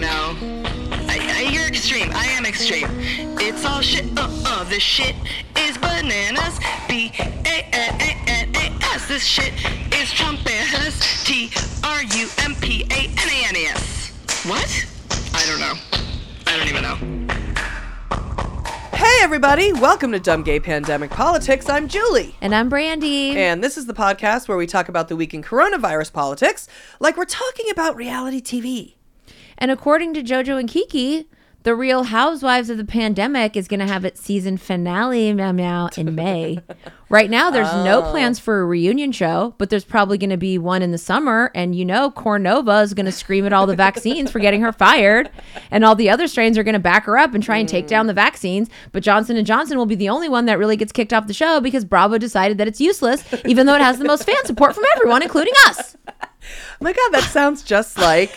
[0.00, 0.62] Don't know.
[1.08, 2.10] I, I, you're extreme.
[2.12, 2.88] I am extreme.
[3.40, 4.06] It's all shit.
[4.18, 4.64] Uh uh.
[4.64, 5.14] This shit
[5.56, 6.58] is bananas.
[6.88, 9.08] B A N A N A S.
[9.08, 9.54] This shit
[9.94, 11.24] is Trumpanas.
[11.24, 11.50] T
[11.82, 14.12] R U M P A N A N A S.
[14.46, 14.86] What?
[15.32, 15.74] I don't know.
[16.46, 16.96] I don't even know.
[18.96, 19.72] Hey, everybody!
[19.72, 21.70] Welcome to Dumb Gay Pandemic Politics.
[21.70, 22.34] I'm Julie.
[22.42, 23.36] And I'm Brandy.
[23.36, 26.68] And this is the podcast where we talk about the week in coronavirus politics
[27.00, 28.95] like we're talking about reality TV.
[29.58, 31.28] And according to JoJo and Kiki,
[31.66, 35.88] the Real Housewives of the Pandemic is going to have its season finale meow, meow,
[35.96, 36.60] in May.
[37.08, 38.10] right now, there's no oh.
[38.12, 41.50] plans for a reunion show, but there's probably going to be one in the summer.
[41.56, 44.70] And you know, Cornova is going to scream at all the vaccines for getting her
[44.70, 45.28] fired,
[45.72, 47.86] and all the other strains are going to back her up and try and take
[47.86, 47.90] hmm.
[47.90, 48.70] down the vaccines.
[48.92, 51.34] But Johnson and Johnson will be the only one that really gets kicked off the
[51.34, 54.72] show because Bravo decided that it's useless, even though it has the most fan support
[54.76, 55.96] from everyone, including us.
[56.08, 56.28] Oh
[56.80, 58.30] my god, that sounds just like,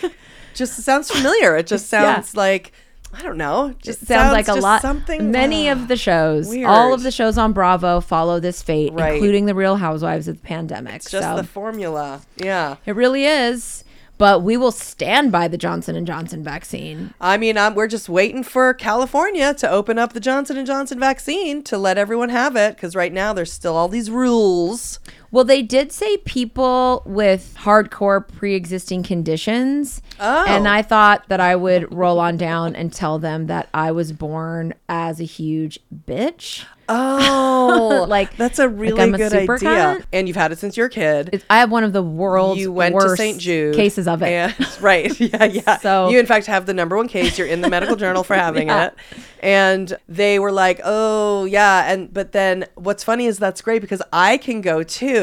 [0.59, 1.55] just sounds familiar.
[1.57, 2.13] It just Yeah.
[2.15, 2.71] sounds like,
[3.11, 3.73] I don't know.
[3.81, 4.81] Just It sounds like a lot.
[4.83, 5.31] Something.
[5.31, 6.67] Many ah, of the shows, weird.
[6.69, 9.13] all of the shows on Bravo follow this fate, Right.
[9.15, 10.93] including the Real Housewives of the Pandemic.
[10.95, 12.21] It's just so the formula.
[12.37, 12.75] Yeah.
[12.85, 13.83] it really is.
[14.19, 17.13] But we will stand by the Johnson and Johnson vaccine.
[17.21, 20.99] I mean, um, we're just waiting for California to open up the Johnson and Johnson
[20.99, 24.99] vaccine to let everyone have it because right now there's still all these rules.
[25.31, 30.45] Well, they did say people with hardcore pre-existing conditions, Oh.
[30.47, 34.11] and I thought that I would roll on down and tell them that I was
[34.11, 36.65] born as a huge bitch.
[36.91, 39.69] Oh, Like- that's a like really I'm a good super idea.
[39.69, 40.03] cunt?
[40.11, 41.29] And you've had it since you're a kid.
[41.33, 43.39] It's, I have one of the world's you went worst to St.
[43.39, 44.29] Jude cases of it.
[44.29, 45.17] and- right.
[45.19, 45.77] Yeah, yeah.
[45.77, 47.37] So- you in fact have the number one case.
[47.37, 48.87] You're in the medical journal for having Yeah.
[48.87, 48.93] it.
[49.41, 54.01] And they were like, "Oh, yeah." And but then what's funny is that's great because
[54.11, 55.18] I can go too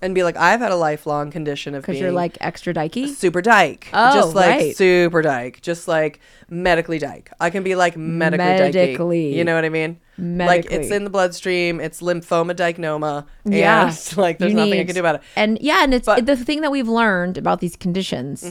[0.00, 3.08] and be like, "I've had a lifelong condition of because you're like extra dykey.
[3.08, 3.88] super dyke.
[3.92, 4.76] Oh, just like right.
[4.76, 5.60] super dyke.
[5.62, 6.18] Just like
[6.50, 7.30] medically dyke.
[7.40, 8.74] I can be like medically, dykey.
[8.74, 9.36] Medically.
[9.38, 9.98] You know what I mean?
[10.18, 11.80] Like it's in the bloodstream.
[11.80, 13.26] It's lymphoma dychnoma.
[13.44, 15.22] Yeah, And like there's You nothing I can do about it.
[15.36, 16.26] And yeah, and it's But- Mm-hmm.
[16.26, 18.42] the thing that we've learned about these conditions.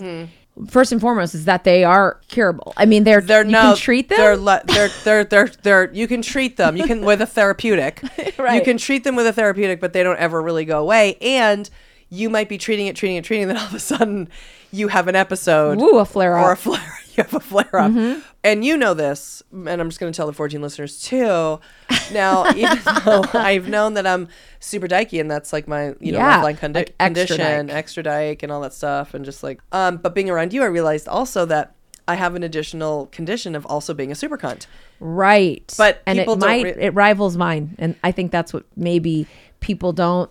[0.68, 2.74] First and foremost is that they are curable.
[2.76, 4.18] I mean, they're They're you no, can treat them.
[4.18, 6.76] They're, le- they're they're they're they're you can treat them.
[6.76, 8.04] You can with a therapeutic.
[8.28, 11.18] You can treat them with a therapeutic, but they don't ever really go away.
[11.22, 11.70] And
[12.10, 13.44] you might be treating it, treating it, treating.
[13.44, 14.28] And then all of a sudden,
[14.72, 15.82] you have an episode.
[15.82, 16.60] Ooh, a flare or a up.
[16.60, 16.98] flare.
[17.14, 18.22] You have a flare up, mm-hmm.
[18.44, 19.44] And you know this.
[19.52, 21.60] And I'm just going to tell the 14 listeners too.
[22.12, 24.28] Now, even though I've known that I'm
[24.60, 27.76] super dykey, and that's like my you know Yeah, lifeline condi- like extra condition, dyke.
[27.76, 29.98] extra dyke, and all that stuff, and just like um.
[29.98, 31.76] But being around you, I realized also that.
[32.08, 34.66] I have an additional condition of also being a super cunt.
[35.00, 35.74] right.
[35.78, 39.28] But and it don't might re- it rivals mine, and I think that's what maybe
[39.60, 40.30] people don't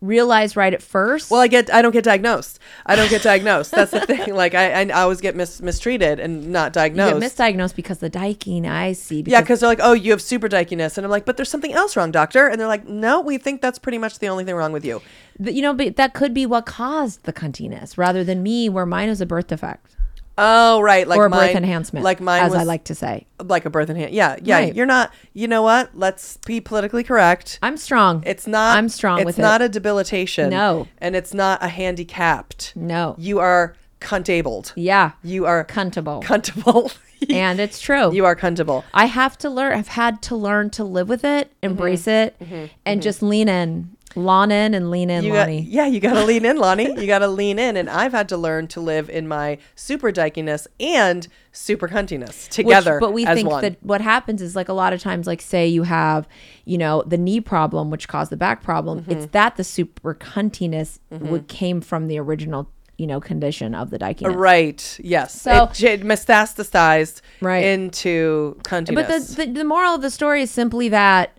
[0.00, 1.30] realize right at first.
[1.30, 2.58] Well, I get I don't get diagnosed.
[2.86, 3.72] I don't get diagnosed.
[3.72, 4.34] That's the thing.
[4.34, 7.20] Like I I always get mis- mistreated and not you diagnosed.
[7.20, 9.24] get misdiagnosed because the dyking I see.
[9.26, 11.72] yeah, because they're like, oh, you have super dykiness, and I'm like, but there's something
[11.72, 12.46] else wrong, doctor.
[12.46, 15.02] And they're like, no, we think that's pretty much the only thing wrong with you.
[15.38, 19.08] you know, but that could be what caused the cuntiness, rather than me, where mine
[19.08, 19.96] was a birth defect
[20.40, 22.94] Oh, right, like or a mine, birth enhancement, like mine as was I like to
[22.94, 23.26] say.
[23.42, 24.14] like a birth enhancement.
[24.14, 24.56] Yeah, yeah.
[24.56, 24.74] Right.
[24.74, 25.12] You're not.
[25.34, 25.90] You know what?
[25.94, 27.58] Let's be politically correct.
[27.60, 28.22] I'm strong.
[28.24, 28.78] It's not.
[28.78, 29.64] I'm strong It's not it.
[29.64, 30.50] a debilitation.
[30.50, 30.86] No.
[30.98, 32.72] and it's not a handicapped.
[32.76, 33.16] No.
[33.18, 34.72] you are cuntabled.
[34.76, 36.96] yeah, You are cuntable, cuntable.
[37.30, 38.14] and it's true.
[38.14, 38.84] you are cuntable.
[38.94, 39.76] I have to learn.
[39.76, 41.66] I've had to learn to live with it, Mm-hmm.
[41.72, 42.40] embrace it,
[42.86, 45.60] and just lean in, lawn in, and lean in, You got, Lonnie.
[45.68, 46.92] yeah, you got to lean in, Lonnie.
[47.00, 50.10] You got to lean in, and I've had to learn to live in my super
[50.10, 52.98] dykiness and super cuntiness Which- together.
[53.00, 53.62] but we think one.
[53.62, 56.26] that what happens is like a lot of times, like say you have,
[56.64, 59.00] you know, the knee problem, which caused the back problem.
[59.02, 59.10] Mm-hmm.
[59.12, 63.98] It's that the super cuntiness would came from the original, you know, condition of the
[63.98, 64.34] dykiness.
[64.34, 64.98] right?
[65.02, 65.40] Yes.
[65.40, 67.64] So- it, j- metastasized Right.
[67.64, 68.94] into cuntiness.
[68.94, 71.37] But the, the the moral of the story is simply that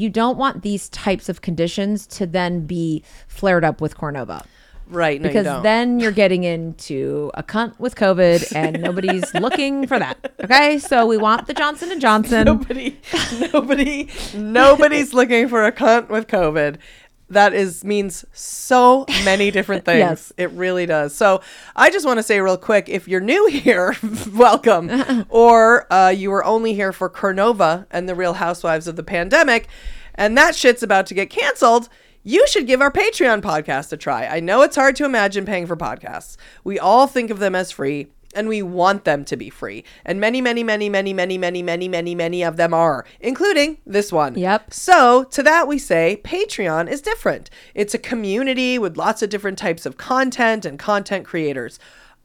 [0.00, 4.44] you don't want these types of conditions to then be flared up with Cornova.
[4.88, 5.20] right?
[5.20, 5.62] No, you because don't.
[5.62, 10.32] then you're getting into a cunt with COVID, and nobody's looking for that.
[10.42, 12.44] Okay, so we want the Johnson and Johnson.
[12.44, 12.98] nobody,
[13.52, 16.76] nobody, nobody's looking for a cunt with COVID.
[17.30, 19.98] That is means so many different things.
[19.98, 20.32] Yes.
[20.36, 21.14] It really does.
[21.14, 21.40] So
[21.76, 23.96] I just want to say real quick, if you're new here,
[24.32, 25.26] welcome.
[25.28, 29.68] or uh, you were only here for Cornova and the Real Housewives of the Pandemic,
[30.14, 31.88] and that shit's about to get canceled.
[32.24, 34.26] You should give our Patreon podcast a try.
[34.26, 36.36] I know it's hard to imagine paying for podcasts.
[36.64, 39.84] We all think of them as free and we want them to be free.
[40.04, 44.12] And many, many, many, many, many, many, many, many, many of them are, including this
[44.12, 44.36] one.
[44.36, 44.72] Yep.
[44.72, 47.50] So, to that we say Patreon is different.
[47.74, 51.78] It's a community with lots of different types of content and content creators.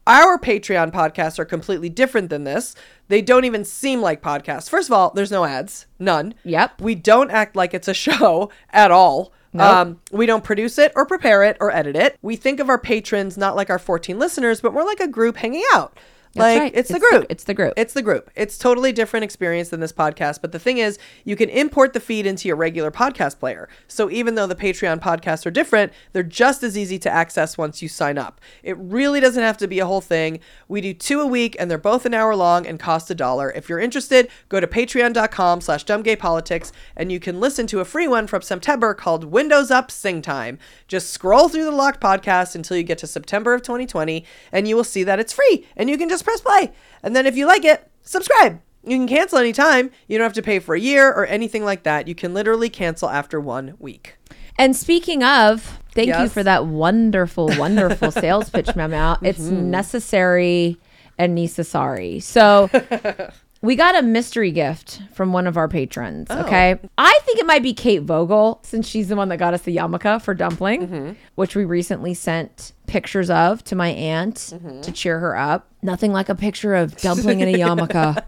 [0.06, 2.74] Our Patreon podcasts are completely different than this.
[3.08, 4.68] They don't even seem like podcasts.
[4.68, 6.34] First of all, there's no ads, none.
[6.44, 6.82] Yep.
[6.82, 9.32] We don't act like it's a show at all.
[9.54, 9.66] Nope.
[9.66, 12.18] Um, we don't produce it or prepare it or edit it.
[12.22, 15.36] We think of our patrons not like our 14 listeners, but more like a group
[15.36, 15.96] hanging out.
[16.36, 16.72] Like right.
[16.74, 17.26] it's, the It's the- group.
[17.30, 17.72] it's the group.
[17.76, 18.30] It's the group.
[18.34, 20.40] It's totally different experience than this podcast.
[20.40, 23.68] But the thing is, you can import the feed into your regular podcast player.
[23.88, 27.82] So even though the Patreon podcasts are different, they're just as easy to access once
[27.82, 28.40] you sign up.
[28.62, 30.40] It really doesn't have to be a whole thing.
[30.68, 33.50] We do two a week and they're both an hour long and cost a dollar.
[33.52, 38.08] If you're interested, go to patreon.com slash dumbgaypolitics and you can listen to a free
[38.08, 40.58] one from September called Windows Up Sing Time.
[40.88, 44.76] Just scroll through the locked podcast until you get to September of 2020 and you
[44.76, 46.72] will see that it's free and you can just press play.
[47.02, 48.60] And then if you like it, subscribe.
[48.86, 49.90] You can cancel anytime.
[50.08, 52.06] You don't have to pay for a year or anything like that.
[52.08, 54.16] You can literally cancel after one week.
[54.58, 59.16] And speaking of, thank you for that wonderful, wonderful sales pitch memo.
[59.22, 59.70] It's Mm-hmm.
[59.70, 60.76] necessary
[61.18, 62.20] and necessary.
[62.20, 62.68] So
[63.64, 66.28] we got a mystery gift from one of our patrons.
[66.30, 66.42] Oh.
[66.42, 66.78] Okay.
[66.98, 69.76] I think it might be Kate Vogel since she's the one that got us the
[69.76, 71.12] yarmulke for dumpling, Mm-hmm.
[71.34, 74.82] which we recently sent pictures of to my aunt Mm-hmm.
[74.82, 75.66] to cheer her up.
[75.82, 78.22] Nothing like a picture of dumpling in a yarmulke.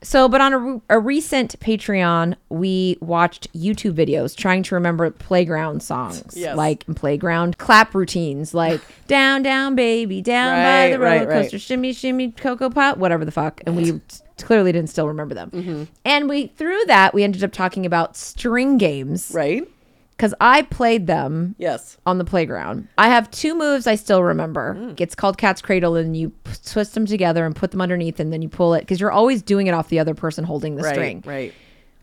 [0.00, 5.82] So, but on a, a recent Patreon, we watched YouTube videos trying to remember playground
[5.82, 6.56] songs, Yes.
[6.56, 11.42] like playground clap routines, like "Down, Down, Baby, Down by the roller right, right.
[11.42, 14.00] coaster, Shimmy, Shimmy, Cocoa Pop," whatever the fuck, and we
[14.44, 15.50] clearly didn't still remember them.
[15.50, 15.82] Mm-hmm.
[16.04, 19.68] And we through that we ended up talking about string games Right?
[20.10, 21.96] because I played them Yes.
[22.06, 22.88] on the playground.
[22.98, 24.74] I have two moves I still remember.
[24.78, 25.00] Mm.
[25.00, 26.32] It's called cat's cradle, and you
[26.64, 29.42] twist them together and put them underneath, and then you pull it because you're always
[29.42, 30.94] doing it off the other person holding the Right.
[30.94, 31.22] string.
[31.24, 31.54] Right.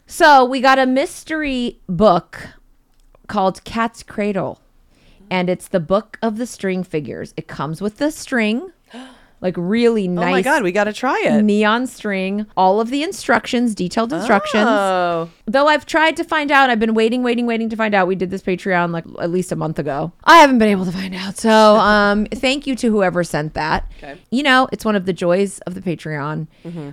[0.07, 2.39] So we got a mystery book
[3.27, 4.61] called Cat's Cradle,
[5.31, 7.33] and it's the book of the string figures.
[7.35, 8.71] It comes with the string,
[9.41, 10.27] like really nice.
[10.27, 11.41] Oh my God, we got to try it.
[11.41, 14.65] neon string, all of the instructions, detailed instructions.
[14.67, 15.29] Oh.
[15.45, 18.07] Though I've tried to find out, I've been waiting, waiting, waiting to find out.
[18.07, 20.11] We did this Patreon like at least a month ago.
[20.23, 21.37] I haven't been able to find out.
[21.37, 23.91] So, um, thank you to whoever sent that.
[23.97, 24.17] Okay.
[24.31, 26.47] You know, it's one of the joys of the Patreon.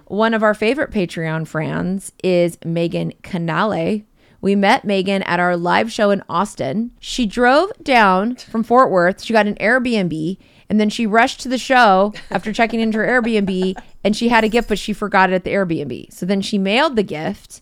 [0.06, 4.04] One of our favorite Patreon friends is Megan Canale.
[4.42, 6.90] We met Megan at our live show in Austin.
[6.98, 9.22] She drove down from Fort Worth.
[9.22, 10.36] She got an Airbnb
[10.72, 14.42] and then she rushed to the show after checking into her Airbnb and she had
[14.42, 16.10] a gift, but she forgot it at the Airbnb.
[16.10, 17.60] So then she mailed the gift.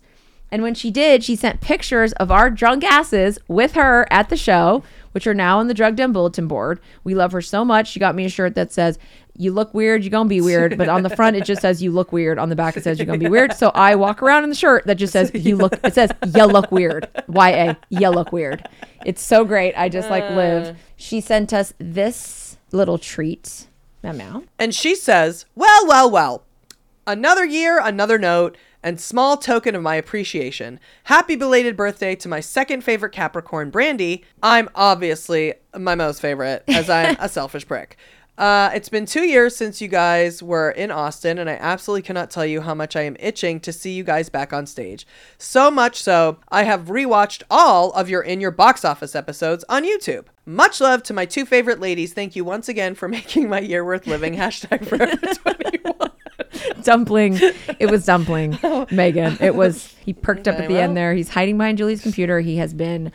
[0.52, 4.36] And when she did, she sent pictures of our drunk asses with her at the
[4.36, 6.78] show, which are now on the Drug Den Bulletin board.
[7.02, 7.88] We love her so much.
[7.88, 8.96] She got me a shirt that says,
[9.36, 10.78] You look weird, you're gonna be weird.
[10.78, 12.38] But on the front, it just says, You look weird.
[12.38, 13.54] On the back, it says, You're gonna be weird.
[13.54, 16.44] So I walk around in the shirt that just says, You look, it says, You
[16.46, 17.08] look weird.
[17.26, 18.68] Y A, you look weird.
[19.04, 19.74] It's so great.
[19.76, 20.68] I just like live.
[20.68, 20.78] Uh.
[20.94, 22.39] She sent us this
[22.72, 23.66] little treat.
[24.02, 24.44] Meow.
[24.58, 26.44] And she says, Well, well, well.
[27.06, 30.80] Another year, another note, and small token of my appreciation.
[31.04, 34.24] Happy belated birthday to my second favorite Capricorn, Brandy.
[34.42, 37.96] I'm obviously my most favorite, as I'm a selfish prick.
[38.40, 42.30] Uh, it's been two years since you guys were in Austin, and I absolutely cannot
[42.30, 45.06] tell you how much I am itching to see you guys back on stage.
[45.36, 49.84] So much so, I have rewatched all of your In Your Box Office episodes on
[49.84, 50.24] YouTube.
[50.46, 52.14] Much love to my two favorite ladies.
[52.14, 54.34] Thank you once again for making my year worth living.
[54.36, 56.10] Hashtag forever 21.
[56.82, 57.38] dumpling.
[57.78, 58.58] It was dumpling,
[58.90, 59.36] Megan.
[59.40, 59.94] It was.
[60.02, 61.12] He perked up at the end there.
[61.12, 62.40] He's hiding behind Julie's computer.
[62.40, 63.12] He has been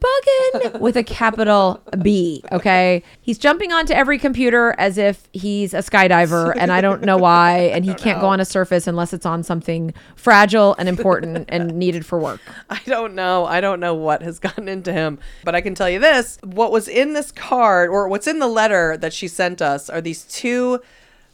[0.00, 2.42] bugging with a capital B.
[2.52, 7.16] Okay, he's jumping onto every computer as if he's a skydiver, and I don't know
[7.16, 7.58] why.
[7.72, 11.74] And he can't go on a surface unless it's on something fragile and important and
[11.74, 12.40] needed for work.
[12.68, 13.44] I don't know.
[13.44, 15.18] I don't know what has gotten into him.
[15.44, 18.48] But I can tell you this what was in this card, or what's in the
[18.48, 20.80] letter that she sent us, are these two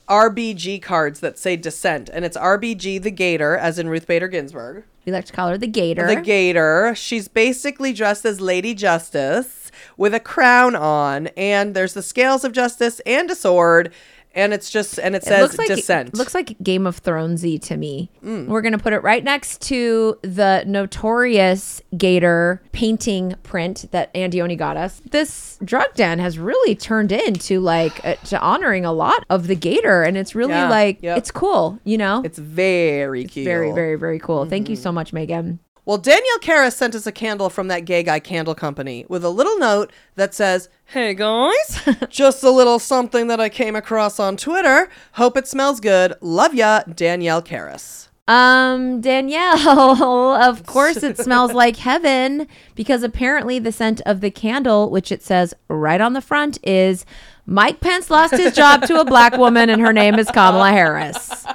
[0.08, 2.08] RBG cards that say Dissent.
[2.12, 4.84] And it's RBG the Gator, as in Ruth Bader Ginsburg.
[5.06, 6.04] We like to call her the Gator.
[6.08, 6.92] The Gator.
[6.96, 12.50] She's basically dressed as Lady Justice with a crown on, and there's the scales of
[12.50, 13.92] justice and a sword.
[14.36, 16.14] And it's just and it It says looks like dissent.
[16.14, 18.10] looks like Game of Thronesy to me.
[18.22, 18.46] Mm.
[18.46, 24.76] We're gonna put it right next to the notorious Gator painting print that Andioni got
[24.76, 25.00] us.
[25.10, 29.54] This drug den has really turned into like uh, to honoring a lot of the
[29.56, 31.16] Gator, and it's really Yeah, like yep.
[31.18, 31.78] it's cool.
[31.84, 33.44] You know, it's very cute.
[33.46, 34.44] very very very cool.
[34.44, 34.82] Thank you Mm-hmm.
[34.82, 35.60] so much, Megan.
[35.86, 39.30] Well, Danielle Karras sent us a candle from that gay guy candle company with a
[39.30, 44.36] little note that says, Hey guys, just a little something that I came across on
[44.36, 44.88] Twitter.
[45.12, 46.14] Hope it smells good.
[46.20, 48.08] Love ya, Danielle Karras.
[48.26, 54.90] Um, Danielle, of course it smells like heaven because apparently the scent of the candle,
[54.90, 57.06] which it says right on the front, is
[57.46, 61.46] Mike Pence lost his job to a black woman and her name is Kamala Harris.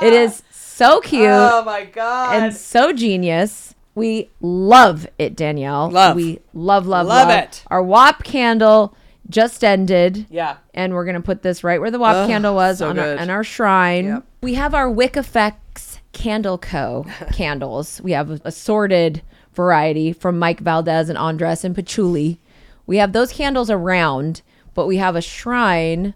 [0.00, 0.44] It is
[0.78, 2.40] so cute Oh my god.
[2.42, 3.74] and so genius.
[3.94, 5.90] We love it, Danielle.
[5.90, 6.14] Love.
[6.14, 7.64] We love, love, Love love, it.
[7.66, 8.96] Our WAP candle
[9.28, 10.58] just ended yeah.
[10.72, 13.18] and we're gonna put this right where the WAP Ugh, candle was so on our,
[13.18, 14.06] on our shrine.
[14.06, 14.24] Yep.
[14.40, 17.06] We have our Wick Effects Candle Co.
[17.32, 18.00] candles.
[18.00, 22.40] We have a assorted variety from Mike Valdez and Andres and Patchouli.
[22.86, 24.42] We have those candles around,
[24.74, 26.14] but we have a shrine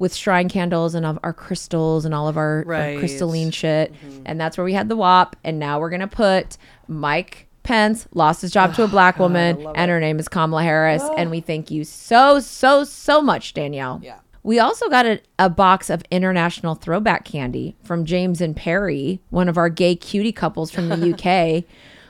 [0.00, 3.94] with shrine candles and of our crystals and all of our, our crystalline shit.
[4.24, 5.36] And that's where we had the WAP.
[5.44, 6.56] And now we're gonna put
[6.88, 11.04] Mike Pence lost his job to a black woman, and her name is Kamala Harris.
[11.18, 14.00] And we thank you so, so, so much, Danielle.
[14.02, 14.18] Yeah.
[14.42, 19.50] We also got a, a box of international throwback candy from James and Perry, one
[19.50, 21.64] of our gay cutie couples from the UK.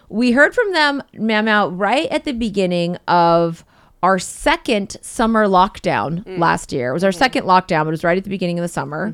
[0.08, 3.64] we heard from them, Mama, right at the beginning of
[4.02, 6.90] our second summer lockdown last year.
[6.90, 9.12] It was our second lockdown, but it was right at the beginning of the summer.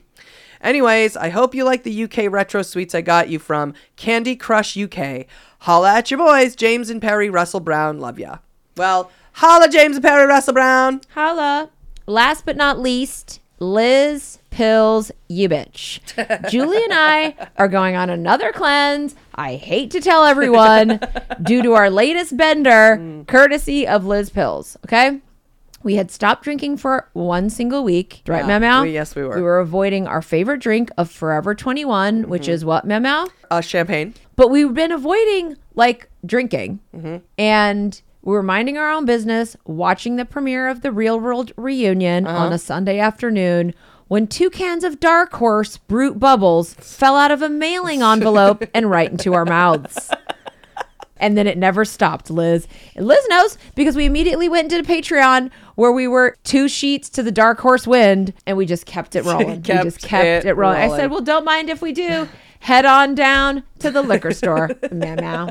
[0.64, 4.78] Anyways, I hope you like the UK retro sweets I got you from Candy Crush
[4.78, 5.26] UK.
[5.60, 8.00] Holla at your boys, James and Perry Russell Brown.
[8.00, 8.38] Love ya.
[8.74, 11.02] Well, holla, James and Perry Russell Brown.
[11.10, 11.70] Holla.
[12.06, 16.00] Last but not least, Liz Pills, you bitch.
[16.50, 19.14] Julie and I are going on another cleanse.
[19.34, 20.98] I hate to tell everyone
[21.42, 23.26] due to our latest bender, mm.
[23.26, 24.78] courtesy of Liz Pills.
[24.86, 25.20] Okay.
[25.84, 28.22] We had stopped drinking for one single week.
[28.26, 28.42] Right,
[28.82, 29.36] Yeah, yes, we were.
[29.36, 32.50] We were avoiding our favorite drink of Forever 21, which mm-hmm.
[32.50, 33.26] is what, Memo?
[33.50, 34.14] Uh, champagne.
[34.36, 37.18] but we've been avoiding like drinking mm-hmm.
[37.38, 42.26] and we were minding our own business watching the premiere of the real world reunion
[42.26, 42.46] uh-huh.
[42.46, 43.74] on a sunday afternoon
[44.08, 48.90] when two cans of dark horse brut bubbles fell out of a mailing envelope and
[48.90, 50.10] right into our mouths
[51.16, 52.66] and then it never stopped, Liz.
[52.96, 57.22] And Liz knows because we immediately went into Patreon where we were two sheets to
[57.22, 59.62] the dark horse wind and we just kept it rolling.
[59.62, 60.78] Kept we just kept it it, rolling.
[60.78, 62.28] I said, well, don't mind if we do.
[62.60, 64.70] Head on down to the liquor store.
[64.90, 65.48] Meow meow.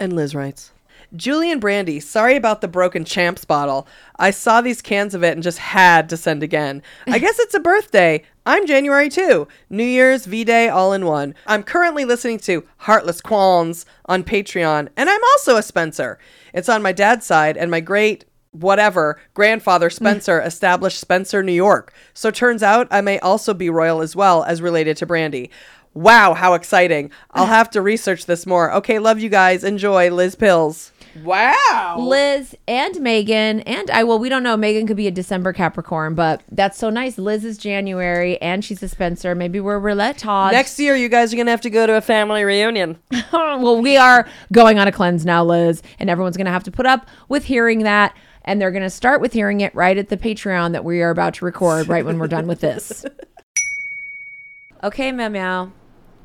[0.00, 0.72] And Liz writes,
[1.14, 3.86] Julie and Brandy, sorry about the broken champs bottle.
[4.18, 6.82] I saw these cans of it and just had to send again.
[7.06, 8.22] I guess it's a birthday.
[8.44, 9.48] I'm January too.
[9.70, 11.34] New Year's, V Day, all in one.
[11.46, 16.18] I'm currently listening to Heartless Qualms on Patreon, and I'm also a Spencer.
[16.52, 21.92] It's on my dad's side, and my great whatever grandfather Spencer established Spencer, New York.
[22.14, 25.50] So turns out I may also be royal as well as related to Brandy.
[25.92, 27.10] Wow, how exciting.
[27.30, 28.70] I'll have to research this more.
[28.70, 29.64] Okay, love you guys.
[29.64, 30.92] Enjoy Liz Pills.
[31.24, 31.96] Wow.
[31.98, 34.04] Liz and Megan and I.
[34.04, 34.56] Well, we don't know.
[34.56, 37.18] Megan could be a December Capricorn, but that's so nice.
[37.18, 39.34] Liz is January and she's a Spencer.
[39.34, 40.52] Maybe we're Roulette Todd.
[40.52, 42.98] Next year, you guys are going to have to go to a family reunion.
[43.32, 46.70] well, we are going on a cleanse now, Liz, and everyone's going to have to
[46.70, 48.16] put up with hearing that.
[48.44, 51.10] And they're going to start with hearing it right at the Patreon that we are
[51.10, 53.04] about to record right when we're done with this.
[54.82, 55.72] Okay, Meow Meow.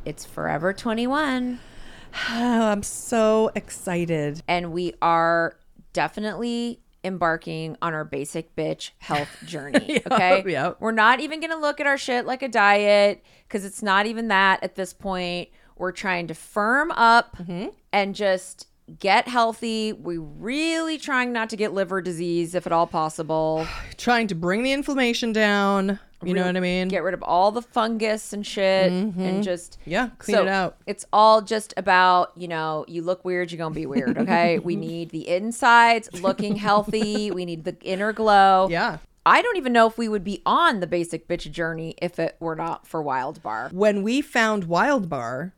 [0.03, 1.59] It's Forever 21.
[1.59, 1.70] Oh,
[2.27, 4.41] I'm so excited.
[4.47, 5.57] and we are
[5.93, 10.01] definitely embarking on our basic bitch health journey.
[10.11, 10.43] Okay.
[10.45, 10.77] yep.
[10.79, 14.05] We're not even going to look at our shit like a diet because it's not
[14.05, 15.49] even that at this point.
[15.77, 17.69] We're trying to firm up mm-hmm.
[17.91, 18.67] and just
[18.99, 19.93] get healthy.
[19.93, 23.67] We really trying not to get liver disease if at all possible.
[23.97, 25.99] Trying to bring the inflammation down.
[26.23, 26.87] You know what I mean?
[26.87, 29.41] Get rid of all the fungus and shit and mm-hmm.
[29.41, 30.77] just yeah, clean so it out.
[30.85, 34.59] It's all just about, you know, you look weird, you're going to be weird, okay?
[34.63, 37.31] we need the insides looking healthy.
[37.41, 38.67] We need the inner glow.
[38.69, 38.97] Yeah.
[39.25, 42.35] I don't even know if we would be on the basic bitch journey if it
[42.39, 43.69] were not for Wild Bar.
[43.71, 45.53] When we found Wild Bar,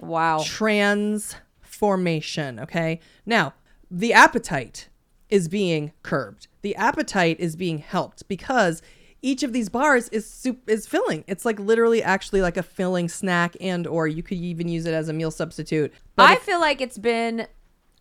[0.00, 0.40] Wow.
[1.80, 2.60] Transformation.
[2.60, 3.00] Okay.
[3.26, 3.54] Now,
[3.90, 4.88] the appetite
[5.28, 6.48] is being curbed.
[6.62, 8.82] The appetite is being helped because
[9.22, 11.24] each of these bars is soup is filling.
[11.26, 14.94] It's like literally actually like a filling snack and or you could even use it
[14.94, 15.92] as a meal substitute.
[16.16, 17.46] But I if- feel like it's been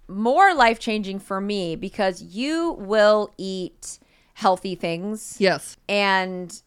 [0.07, 3.99] more life changing for me because you will eat
[4.33, 5.35] healthy things.
[5.39, 5.77] yes.
[5.87, 6.61] and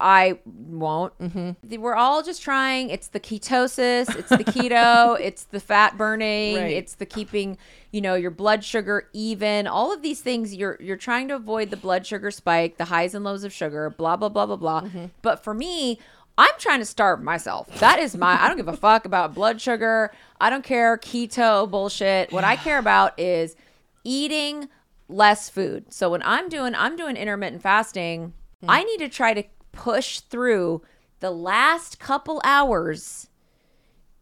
[0.00, 1.18] I won't.
[1.18, 1.80] Mm-hmm.
[1.80, 2.90] We're all just trying.
[2.90, 6.70] It's the ketosis, it's the keto, it's the fat burning, Right.
[6.72, 7.58] it's the keeping,
[7.90, 9.66] you know, your blood sugar even.
[9.66, 13.14] All of these things you're you're trying to avoid the blood sugar spike, the highs
[13.14, 14.84] and lows of sugar, blah blah blah blah blah.
[15.22, 15.98] But for me,
[16.36, 17.66] I'm trying to starve myself.
[17.80, 20.12] That is my I don't give a fuck about blood sugar.
[20.40, 22.30] I don't care keto bullshit.
[22.30, 23.56] What I care about is
[24.04, 24.68] eating
[25.08, 25.92] less food.
[25.92, 28.32] So when I'm doing I'm doing intermittent fasting,
[28.66, 29.42] I need to try to
[29.78, 30.82] push through
[31.20, 33.28] the last couple hours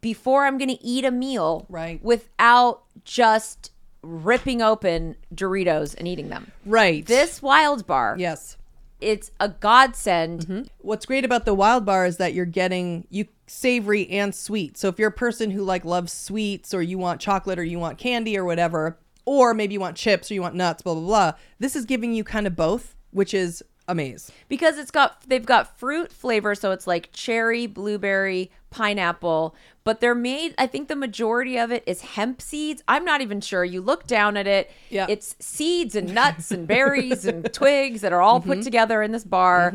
[0.01, 2.03] before I'm going to eat a meal Right.
[2.05, 6.53] without just ripping open Doritos and eating them.
[6.65, 7.05] Right.
[7.05, 8.57] This wild bar, Yes.
[9.01, 10.41] it's a godsend.
[10.43, 10.63] Mm-hmm.
[10.79, 14.77] What's great about the wild bar is that you're getting you savory and sweet.
[14.77, 17.79] So if you're a person who like loves sweets or you want chocolate or you
[17.79, 21.03] want candy or whatever, or maybe you want chips or you want nuts, blah blah
[21.03, 24.31] blah, this is giving you kind of both, which is amaze.
[24.49, 30.15] because it's got they've got fruit flavor so it's like cherry blueberry pineapple but they're
[30.15, 33.81] made i think the majority of it is hemp seeds i'm not even sure you
[33.81, 35.07] look down at it Yeah.
[35.09, 38.51] it's seeds and nuts and berries and twigs that are all Mm-hmm.
[38.53, 39.73] put together in this bar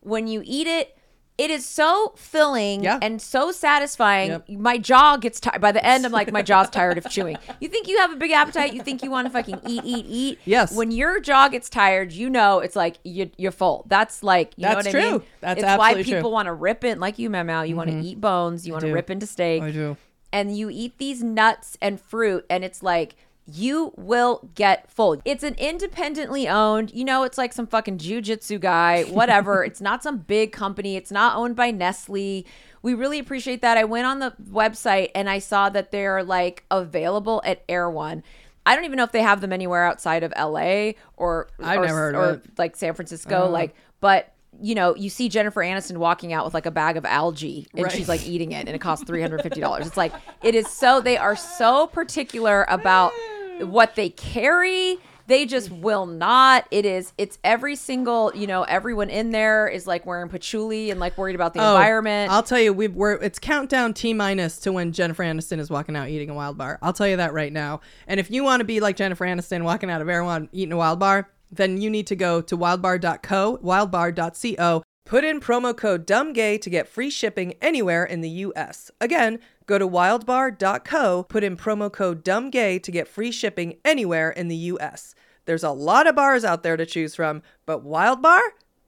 [0.00, 0.95] when you eat it
[1.38, 2.98] it is so filling Yeah.
[3.02, 4.30] and so satisfying.
[4.30, 4.48] Yep.
[4.48, 5.60] My jaw gets tired.
[5.60, 7.36] By the end, I'm like, my jaw's tired of chewing.
[7.60, 8.72] You think you have a big appetite?
[8.72, 10.38] You think you want to fucking eat, eat, eat?
[10.46, 10.74] Yes.
[10.74, 13.84] When your jaw gets tired, you know it's like you, you're full.
[13.88, 15.10] That's like you know That's what I mean.
[15.10, 15.28] That's true.
[15.40, 15.72] That's absolutely true.
[15.72, 16.28] it's why people.
[16.30, 16.34] Mm-hmm.
[16.34, 17.62] want to rip it like you, Memo.
[17.62, 18.66] You want to eat bones.
[18.66, 19.62] You want to rip into steak.
[19.62, 19.96] I do.
[20.32, 23.14] And you eat these nuts and fruit, and it's like
[23.46, 25.20] you will get full.
[25.24, 29.64] It's an independently owned, you know, it's like some fucking jujitsu guy, whatever.
[29.64, 30.96] it's not some big company.
[30.96, 32.44] It's not owned by Nestle.
[32.82, 33.76] We really appreciate that.
[33.76, 38.24] I went on the website and I saw that they're like available at Erewhon.
[38.64, 41.86] I don't even know if they have them anywhere outside of LA or I've or,
[41.86, 43.42] never heard or like San Francisco.
[43.42, 43.50] Uh-huh.
[43.50, 47.04] Like, but you know, you see Jennifer Aniston walking out with like a bag of
[47.04, 47.92] algae and Right.
[47.92, 49.86] she's like eating it and it costs $350.
[49.86, 53.12] It's like, it is so, they are so particular about
[53.60, 54.98] what they carry.
[55.28, 56.68] They just will not.
[56.70, 61.00] It is, it's every single, you know, everyone in there is like wearing patchouli and
[61.00, 62.30] like worried about the Oh, environment.
[62.30, 65.96] I'll tell you, we, we're it's countdown T minus to when Jennifer Aniston is walking
[65.96, 66.78] out eating a wild bar.
[66.80, 67.80] I'll tell you that right now.
[68.06, 70.76] And if you want to be like Jennifer Aniston walking out of Erewhon eating a
[70.76, 74.82] wild bar, then you need to go to wildbar.co, wildbar.co.
[75.06, 78.90] Put in promo code DUMBGAY to get free shipping anywhere in the US.
[79.00, 84.48] Again, go to wildbar.co, put in promo code DUMBGAY to get free shipping anywhere in
[84.48, 85.14] the US.
[85.44, 88.42] There's a lot of bars out there to choose from, but Wild Bar?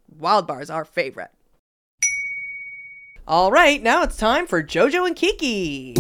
[0.09, 1.31] Wild Bar's our favorite.
[3.29, 5.95] All right, now it's time for JoJo and Kiki.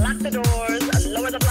[0.00, 1.45] lock the doors, lower the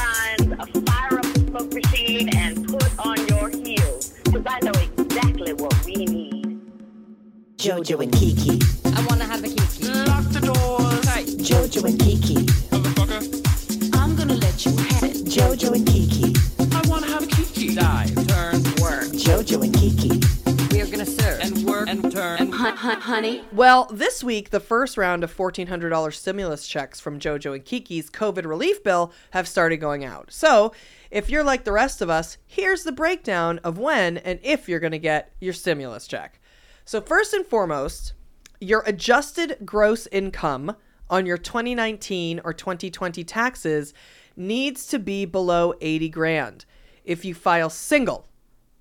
[7.66, 8.60] Jojo and Kiki.
[8.86, 9.88] I wanna have a kiki.
[10.06, 11.06] Lock the doors.
[11.10, 12.36] Hey, Jojo and Kiki.
[12.70, 13.96] Motherfucker.
[13.96, 15.26] I'm gonna let you have it.
[15.26, 16.36] Jojo and Kiki.
[16.60, 17.74] I wanna have a kiki.
[17.74, 20.12] Dive, turn, work, Jojo and Kiki.
[20.76, 21.40] we are gonna serve.
[21.42, 25.32] and work, and turn, and Hun- hun- honey, Well, this week, the first round of
[25.32, 30.28] $1,400 stimulus checks from JoJo and Kiki's COVID relief bill have started going out.
[30.32, 30.72] So,
[31.10, 34.80] if you're like the rest of us, here's the breakdown of when and if you're
[34.80, 36.40] going to get your stimulus check.
[36.88, 38.14] So, first and foremost,
[38.60, 40.76] your adjusted gross income
[41.10, 43.92] on your 2019 or 2020 taxes
[44.36, 46.66] needs to be below 80 grand.
[47.04, 48.28] If you file single,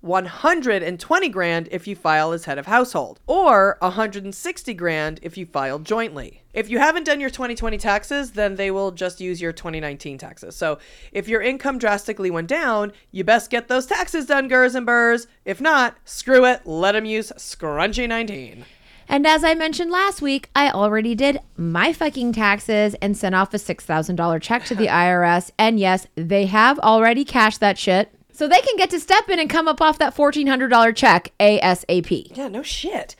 [0.01, 5.79] 120 grand if you file as head of household, or 160 grand if you file
[5.79, 6.43] jointly.
[6.55, 10.55] If you haven't done your 2020 taxes, then they will just use your 2019 taxes.
[10.55, 10.79] So
[11.11, 15.27] if your income drastically went down, you best get those taxes done, Gers and Burrs.
[15.43, 18.63] If not, screw it, let them use Scrunchy 19.
[19.09, 23.53] And as I mentioned last week, I already did my fucking taxes and sent off
[23.53, 25.51] a $6,000 check to the IRS.
[25.59, 28.13] And yes, they have already cashed that shit.
[28.31, 32.37] So they can get to step in and come up off that $1,400 check ASAP.
[32.37, 33.17] Yeah, no shit.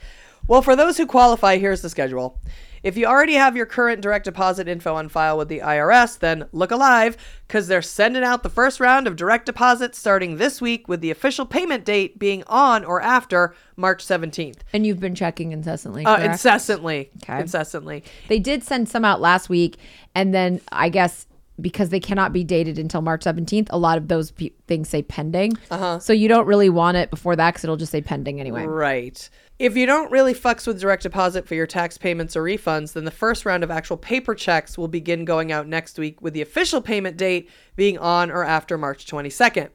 [0.48, 2.40] Well, for those who qualify, here's the schedule.
[2.86, 6.44] If you already have your current direct deposit info on file with the IRS, then
[6.52, 7.16] look alive
[7.48, 11.10] because they're sending out the first round of direct deposits starting this week with the
[11.10, 14.58] official payment date being on or after March 17th.
[14.72, 17.10] And you've been checking incessantly, Uh, incessantly.
[17.24, 17.40] Okay.
[17.40, 18.04] Incessantly.
[18.28, 19.78] They did send some out last week,
[20.14, 21.26] and then I guess
[21.60, 25.02] because they cannot be dated until March 17th, a lot of those pe- things say
[25.02, 25.56] pending.
[25.70, 25.98] Uh-huh.
[25.98, 28.64] So you don't really want it before that because it'll just say pending anyway.
[28.64, 29.28] Right.
[29.58, 33.06] If you don't really fucks with direct deposit for your tax payments or refunds, then
[33.06, 36.42] the first round of actual paper checks will begin going out next week with the
[36.42, 39.70] official payment date being on or after March 22nd.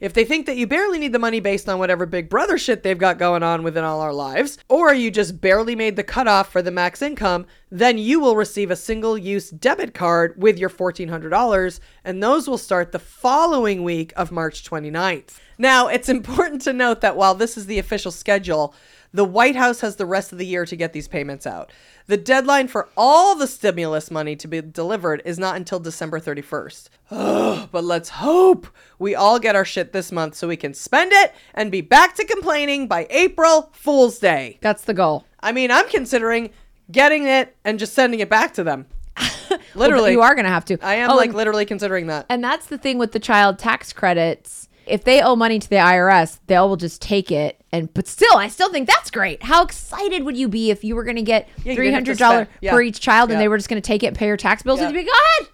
[0.00, 2.82] If they think that you barely need the money based on whatever big brother shit
[2.82, 6.50] they've got going on within all our lives, or you just barely made the cutoff
[6.52, 10.70] for the max income, then you will receive a single use debit card with your
[10.70, 15.38] $1,400, and those will start the following week of March 29th.
[15.58, 18.74] Now, it's important to note that while this is the official schedule,
[19.12, 21.72] the White House has the rest of the year to get these payments out.
[22.06, 26.88] The deadline for all the stimulus money to be delivered is not until December 31st.
[27.10, 28.66] Ugh, but let's hope
[28.98, 32.14] we all get our shit this month so we can spend it and be back
[32.16, 34.58] to complaining by April Fool's Day.
[34.60, 35.24] That's the goal.
[35.40, 36.50] I mean, I'm considering
[36.90, 38.86] getting it and just sending it back to them.
[39.74, 40.12] Literally.
[40.12, 40.78] you are going to have to.
[40.82, 42.26] I am Oh, like literally considering that.
[42.28, 44.67] And that's the thing with the child tax credits.
[44.88, 47.60] If they owe money to the IRS, they will just take it.
[47.72, 49.42] And but still, I still think that's great.
[49.42, 52.24] How excited would you be if you were going to get three didn't have to
[52.24, 52.72] hundred yeah.
[52.72, 54.62] for each child, and they were just going to take it and pay your tax
[54.62, 54.80] bills?
[54.80, 54.88] Yeah.
[54.88, 55.48] You'd be good,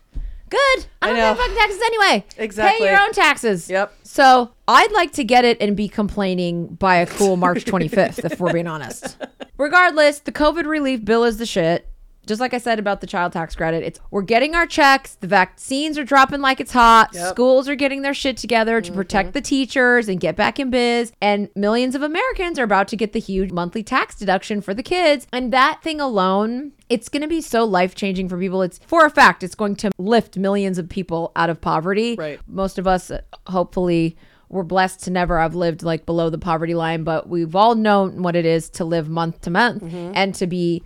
[0.50, 0.86] good.
[1.02, 2.24] I don't pay fucking taxes anyway.
[2.36, 2.86] Exactly.
[2.86, 3.68] Pay your own taxes.
[3.68, 3.92] Yep.
[4.04, 8.38] So I'd like to get it and be complaining by a cool March 25th, if
[8.38, 9.16] we're being honest.
[9.58, 11.88] Regardless, the COVID relief bill is the shit.
[12.26, 15.26] Just like I said about the child tax credit, it's we're getting our checks, the
[15.26, 17.28] vaccines are dropping like it's hot, Yep.
[17.30, 21.12] schools are getting their shit together to protect the teachers and get back in biz,
[21.20, 24.82] and millions of Americans are about to get the huge monthly tax deduction for the
[24.82, 25.26] kids.
[25.32, 28.62] And that thing alone, it's going to be so life-changing for people.
[28.62, 32.14] It's for a fact it's going to lift millions of people out of poverty.
[32.16, 32.40] Right.
[32.46, 33.10] Most of us
[33.46, 34.16] hopefully
[34.50, 38.22] we're blessed to never have lived like below the poverty line, but we've all known
[38.22, 40.12] what it is to live month to month Mm-hmm.
[40.14, 40.82] and to be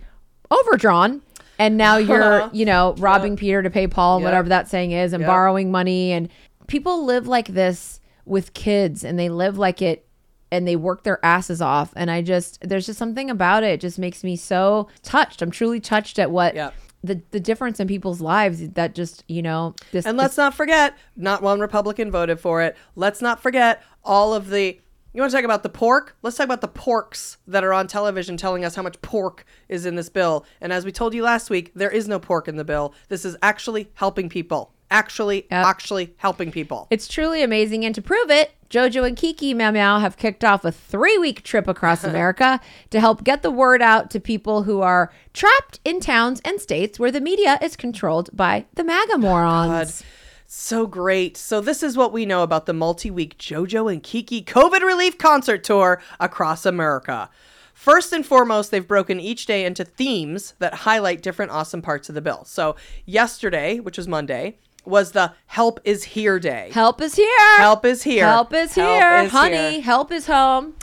[0.51, 1.21] overdrawn.
[1.59, 2.49] And now you're, uh-huh.
[2.53, 4.25] you know, robbing Peter to pay Paul, Yep.
[4.25, 5.27] whatever that saying is, and Yep.
[5.27, 6.11] borrowing money.
[6.11, 6.29] And
[6.67, 10.07] people live like this with kids, and they live like it,
[10.51, 11.93] and they work their asses off.
[11.95, 13.67] And I just, there's just something about it.
[13.73, 15.41] It just makes me so touched.
[15.43, 16.73] I'm truly touched at what Yep.
[17.03, 20.05] the the difference in people's lives that just, you know, this.
[20.05, 22.75] And let's not forget, not one Republican voted for it.
[22.95, 24.79] Let's not forget all of the.
[25.11, 26.15] You want to talk about the pork?
[26.21, 29.85] Let's talk about the porks that are on television telling us how much pork is
[29.87, 30.45] in this bill.
[30.61, 32.93] And as we told you last week, there is no pork in the bill.
[33.07, 34.71] This is actually helping people.
[34.91, 35.65] Actually, Yep.
[35.65, 36.87] actually helping people.
[36.91, 37.85] It's truly amazing.
[37.85, 41.41] And to prove it, JoJo and Kiki Meow Meow have kicked off a three week
[41.43, 42.59] trip across America
[42.91, 46.99] to help get the word out to people who are trapped in towns and states
[46.99, 50.03] where the media is controlled by the MAGA morons.
[50.51, 51.37] So great.
[51.37, 55.63] So this is what we know about the multi-week JoJo and Kiki COVID relief concert
[55.63, 57.29] tour across America.
[57.75, 62.15] First and foremost, they've broken each day into themes that highlight different awesome parts of
[62.15, 62.45] the bill.
[62.45, 66.71] So yesterday, which was Monday, was the Help is Here Day.
[66.73, 67.57] Help is here.
[67.57, 68.25] Help is here.
[68.25, 69.15] Help is Help here.
[69.17, 69.81] is Honey, here.
[69.81, 70.73] help is home.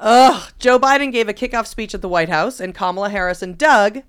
[0.00, 0.50] Ugh.
[0.58, 4.02] Joe Biden gave a kickoff speech at the White House, and Kamala Harris and Doug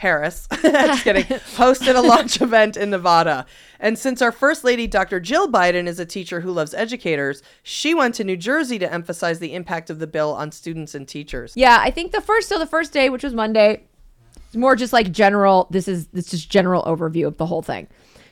[0.00, 1.24] Harris, just kidding,
[1.56, 3.44] hosted a launch event in Nevada.
[3.78, 5.20] And since our First Lady, Dr.
[5.20, 9.40] Jill Biden, is a teacher who loves educators, she went to New Jersey to emphasize
[9.40, 11.52] the impact of the bill on students and teachers.
[11.54, 13.84] Yeah, I think the first so the first day, which was Monday,
[14.46, 15.68] it's more just like general.
[15.70, 17.86] This is this is just general overview of the whole thing.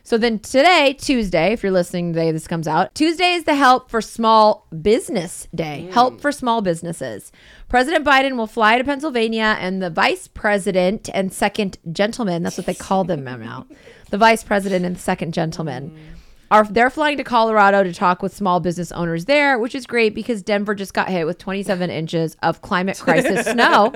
[0.08, 2.94] So then today, Tuesday, if you're listening today, this comes out.
[2.94, 5.86] Tuesday is the Help for Small Business Day.
[5.92, 6.20] Help mm.
[6.22, 7.30] for small businesses.
[7.68, 12.42] President Biden will fly to Pennsylvania, and the Vice President and Second Gentleman.
[12.42, 13.66] That's what they call them now.
[14.08, 16.18] The Vice President and Second Gentleman mm.
[16.50, 20.14] are they're flying to Colorado to talk with small business owners there, which is great
[20.14, 23.92] because Denver just got hit with 27 inches of climate crisis snow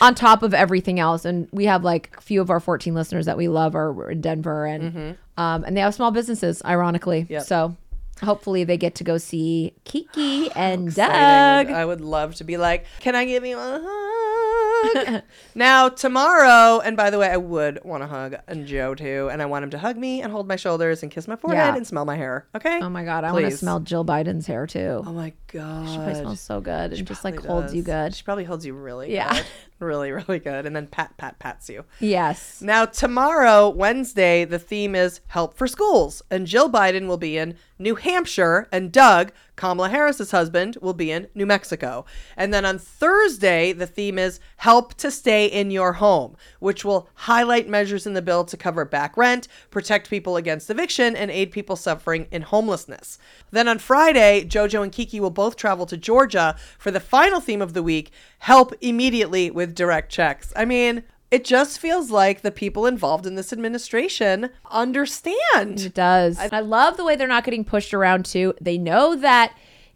[0.00, 1.24] on top of everything else.
[1.24, 4.20] And we have like a few of our 14 listeners that we love are in
[4.20, 5.10] Denver and mm-hmm.
[5.38, 7.26] Um, and they have small businesses, ironically.
[7.28, 7.44] Yep.
[7.44, 7.76] So
[8.20, 10.92] hopefully they get to go see Kiki and.
[10.94, 11.70] Doug.
[11.70, 14.47] I would love to be like, can I give you a hug?
[15.54, 19.40] now, tomorrow, and by the way, I would want to hug and Joe too, and
[19.42, 21.76] I want him to hug me and hold my shoulders and kiss my forehead Yeah.
[21.76, 22.46] and smell my hair.
[22.54, 22.80] Okay?
[22.82, 23.60] Oh my god, I want to Please.
[23.60, 25.02] smell Jill Biden's hair too.
[25.06, 25.88] Oh my god.
[25.88, 28.10] She probably smells so good and just like Probably holds you does.
[28.10, 28.14] good.
[28.16, 29.32] She probably holds you really Yeah.
[29.34, 29.44] good.
[29.80, 30.66] Really, really good.
[30.66, 31.84] And then pat, pat, pats you.
[32.00, 32.60] Yes.
[32.60, 36.20] Now, tomorrow, Wednesday, the theme is Help for Schools.
[36.32, 41.10] And Jill Biden will be in New Hampshire, and Doug, Kamala Harris's husband, will be
[41.10, 42.06] in New Mexico.
[42.36, 47.10] And then on Thursday, the theme is Help to Stay in Your Home, which will
[47.14, 51.50] highlight measures in the bill to cover back rent, protect people against eviction, and aid
[51.50, 53.18] people suffering in homelessness.
[53.50, 57.60] Then on Friday, JoJo and Kiki will both travel to Georgia for the final theme
[57.60, 60.52] of the week Help Immediately with Direct Checks.
[60.54, 65.80] I mean, it just feels like the people involved in this administration understand.
[65.80, 66.38] It does.
[66.38, 68.54] I love the way they're not getting pushed around too.
[68.60, 69.52] They know that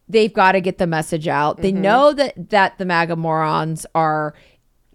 [0.08, 1.58] they've got to get the message out.
[1.62, 1.82] They Mm-hmm.
[1.82, 4.34] know that that the MAGA morons are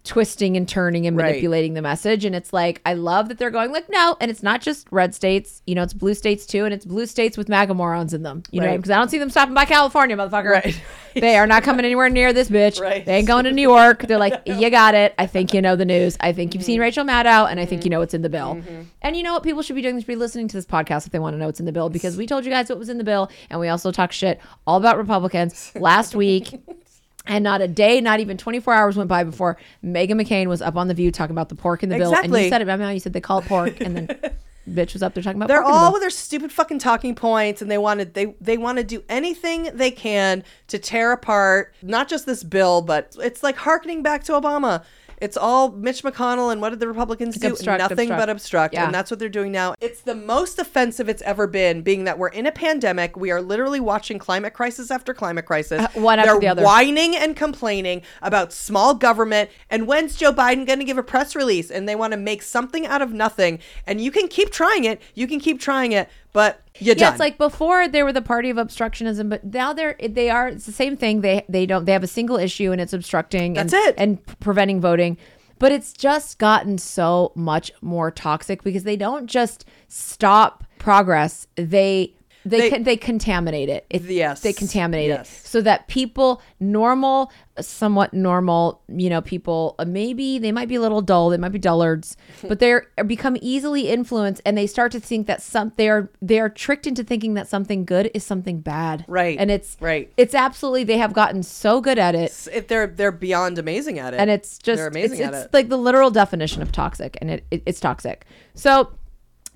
[0.04, 1.26] twisting and turning and Right.
[1.26, 2.24] manipulating the message.
[2.24, 5.14] And it's like I love that they're going like no and it's not just red
[5.14, 8.22] states you know it's blue states too and it's blue states with MAGA morons in
[8.22, 8.42] them.
[8.50, 10.50] You know because I don't see them stopping by California motherfucker.
[10.50, 10.80] Right.
[11.14, 12.80] they are not coming anywhere near this bitch.
[12.88, 13.04] Right.
[13.04, 14.06] they ain't going to New York.
[14.06, 15.14] They're like you got it.
[15.18, 16.16] I think you know the news.
[16.20, 16.66] I think you've Mm-hmm.
[16.66, 18.62] seen Rachel Maddow and I think you know what's in the bill.
[19.02, 19.42] And you know what?
[19.42, 21.38] People should be doing they should be listening to this podcast if they want to
[21.38, 23.30] know what's in the bill because we told you guys what was in the bill
[23.50, 25.72] and we also talked shit all about Republicans.
[25.74, 26.60] Last week
[27.26, 30.76] and not a day, not even 24 hours went by before Meghan McCain was up
[30.76, 32.14] on the View talking about the pork in the bill.
[32.14, 32.92] And you said it, Mama.
[32.92, 34.06] You said they call it pork, and then
[34.68, 36.78] bitch was up there talking about They're pork in the all with their stupid fucking
[36.78, 40.78] talking points, and they want to they they want to do anything they can to
[40.78, 44.84] tear apart not just this bill, but it's like harkening back to Obama.
[45.20, 47.48] It's all Mitch McConnell and what did the Republicans do?
[47.48, 48.20] obstruct, Nothing obstruct.
[48.20, 48.84] but obstruct, Yeah.
[48.86, 49.74] and that's what they're doing now.
[49.80, 53.16] It's the most offensive it's ever been, being that we're in a pandemic.
[53.16, 55.80] We are literally watching climate crisis after climate crisis.
[55.82, 56.62] Uh, one after they're the other.
[56.64, 61.34] whining and complaining about small government and when's Joe Biden going to give a press
[61.34, 64.84] release and they want to make something out of nothing and you can keep trying
[64.84, 68.12] it you can keep trying it but you're yeah, done it's like before they were
[68.12, 71.20] the party of obstructionism, but now they're they are it's the same thing.
[71.20, 73.94] They they don't they have a single issue and it's obstructing That's and, it.
[73.98, 75.18] and preventing voting.
[75.58, 81.48] But it's just gotten so much more toxic because they don't just stop progress.
[81.56, 82.14] They
[82.48, 83.86] they They- they, they contaminate it.
[83.90, 84.02] it.
[84.02, 84.40] Yes.
[84.40, 85.28] They contaminate Yes.
[85.30, 87.30] it so that people normal
[87.60, 91.50] somewhat normal, you know, people uh, maybe they might be a little dull, they might
[91.50, 92.16] be dullards,
[92.48, 96.38] but they're become easily influenced and they start to think that some they are they
[96.38, 99.04] are tricked into thinking that something good is something bad.
[99.08, 99.36] Right.
[99.40, 100.12] And it's Right.
[100.16, 102.32] It's absolutely they have gotten so good at it.
[102.52, 105.44] if they're they're beyond amazing at it And it's just they're amazing it's, at it's
[105.46, 108.24] it like the literal definition of toxic and it, it it's toxic.
[108.54, 108.90] So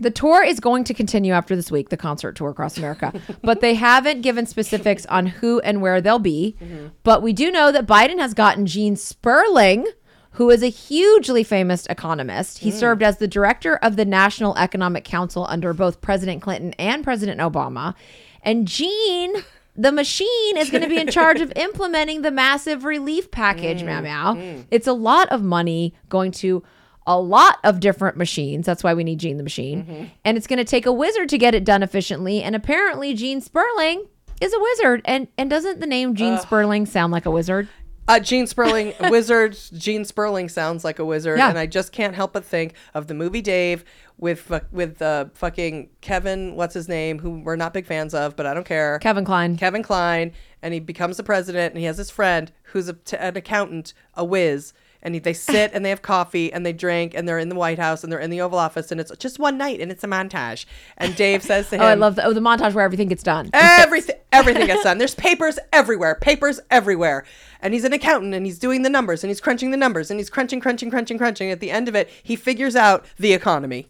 [0.02, 3.12] the tour is going to continue after this week, the concert tour across America,
[3.42, 6.56] but they haven't given specifics on who and where they'll be.
[6.60, 6.88] Mm-hmm.
[7.02, 9.86] But we do know that Biden has gotten Gene Sperling,
[10.32, 12.58] who is a hugely famous economist.
[12.58, 12.60] Mm.
[12.60, 17.04] He served as the director of the National Economic Council under both President Clinton and
[17.04, 17.94] President Obama.
[18.42, 19.34] And Gene,
[19.76, 24.00] the machine, is going to be in charge of implementing the massive relief package, meow
[24.00, 24.64] meow.
[24.70, 26.62] It's a lot of money going to
[27.06, 28.64] a lot of different machines.
[28.66, 30.10] That's why we need Gene the machine.
[30.24, 32.42] And it's going to take a wizard to get it done efficiently.
[32.42, 34.06] And apparently, Gene Sperling
[34.40, 35.02] is a wizard.
[35.04, 37.68] And and doesn't the name Gene Sperling sound like a wizard?
[38.08, 39.56] uh, Gene Sperling, wizard.
[39.74, 41.48] Gene Sperling sounds like a wizard, Yeah.
[41.50, 43.84] and I just can't help but think of the movie Dave
[44.18, 46.56] with with uh, fucking Kevin.
[46.56, 47.20] What's his name?
[47.20, 48.98] Who we're not big fans of, but I don't care.
[48.98, 49.56] Kevin Kline.
[49.56, 53.16] Kevin Kline, and he becomes the president, and he has his friend who's a, t-
[53.16, 57.28] an accountant, a whiz, and they sit and they have coffee and they drink and
[57.28, 59.58] they're in the White House and they're in the Oval Office and it's just one
[59.58, 60.64] night and it's a montage.
[60.96, 63.22] And Dave says to him, Oh, I love the, oh, the montage where everything gets
[63.22, 63.50] done.
[63.52, 64.98] everything everything gets done.
[64.98, 67.24] There's papers everywhere, papers everywhere.
[67.60, 70.18] And he's an accountant and he's doing the numbers and he's crunching the numbers and
[70.18, 71.50] he's crunching, crunching, crunching, crunching.
[71.50, 73.88] At the end of it, he figures out the economy.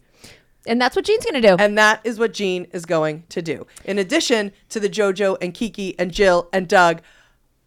[0.65, 1.55] And that's what Gene's going to do.
[1.59, 3.67] And that is what Gene is going to do.
[3.83, 7.01] In addition to the JoJo and Kiki and Jill and Doug,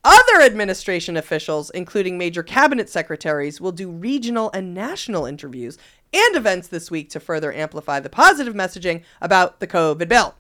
[0.07, 5.79] other administration officials, including major cabinet secretaries, will do regional and national interviews
[6.15, 10.37] and events this week to further amplify the positive messaging about the COVID bill.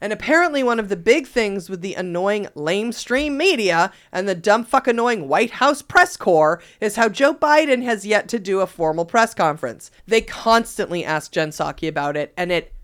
[0.00, 4.64] And apparently, one of the big things with the annoying lamestream media and the dumb
[4.64, 8.66] fuck annoying White House press corps is how Joe Biden has yet to do a
[8.66, 9.92] formal press conference.
[10.06, 12.74] They constantly ask Jen Psaki about it, and it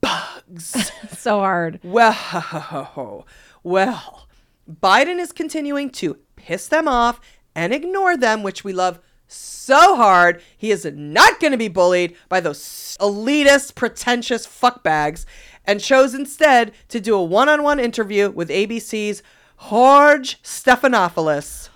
[0.00, 0.90] bugs.
[1.16, 1.78] so hard.
[1.84, 3.24] well,
[3.62, 4.23] well,
[4.70, 7.20] Biden is continuing to piss them off
[7.54, 10.42] and ignore them, which we love so hard.
[10.56, 15.26] He is not going to be bullied by those elitist, pretentious fuckbags
[15.64, 19.22] and chose instead to do a one on one interview with ABC's
[19.56, 21.68] Jorge Stephanopoulos.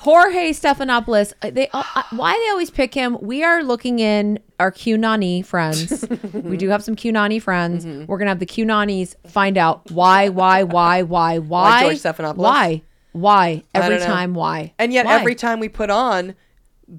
[0.00, 1.32] Jorge Stephanopoulos.
[1.42, 3.18] uh, They uh, uh, why they always pick him?
[3.20, 6.06] We are looking in our QNani friends.
[6.32, 7.84] we do have some QNani friends.
[7.84, 8.06] Mm-hmm.
[8.06, 12.36] We're gonna have the QNanis find out why, why, why, why, why, George Stephanopoulos?
[12.36, 12.82] why,
[13.12, 15.16] why every time, why, And yet, Why?
[15.18, 16.34] every time we put on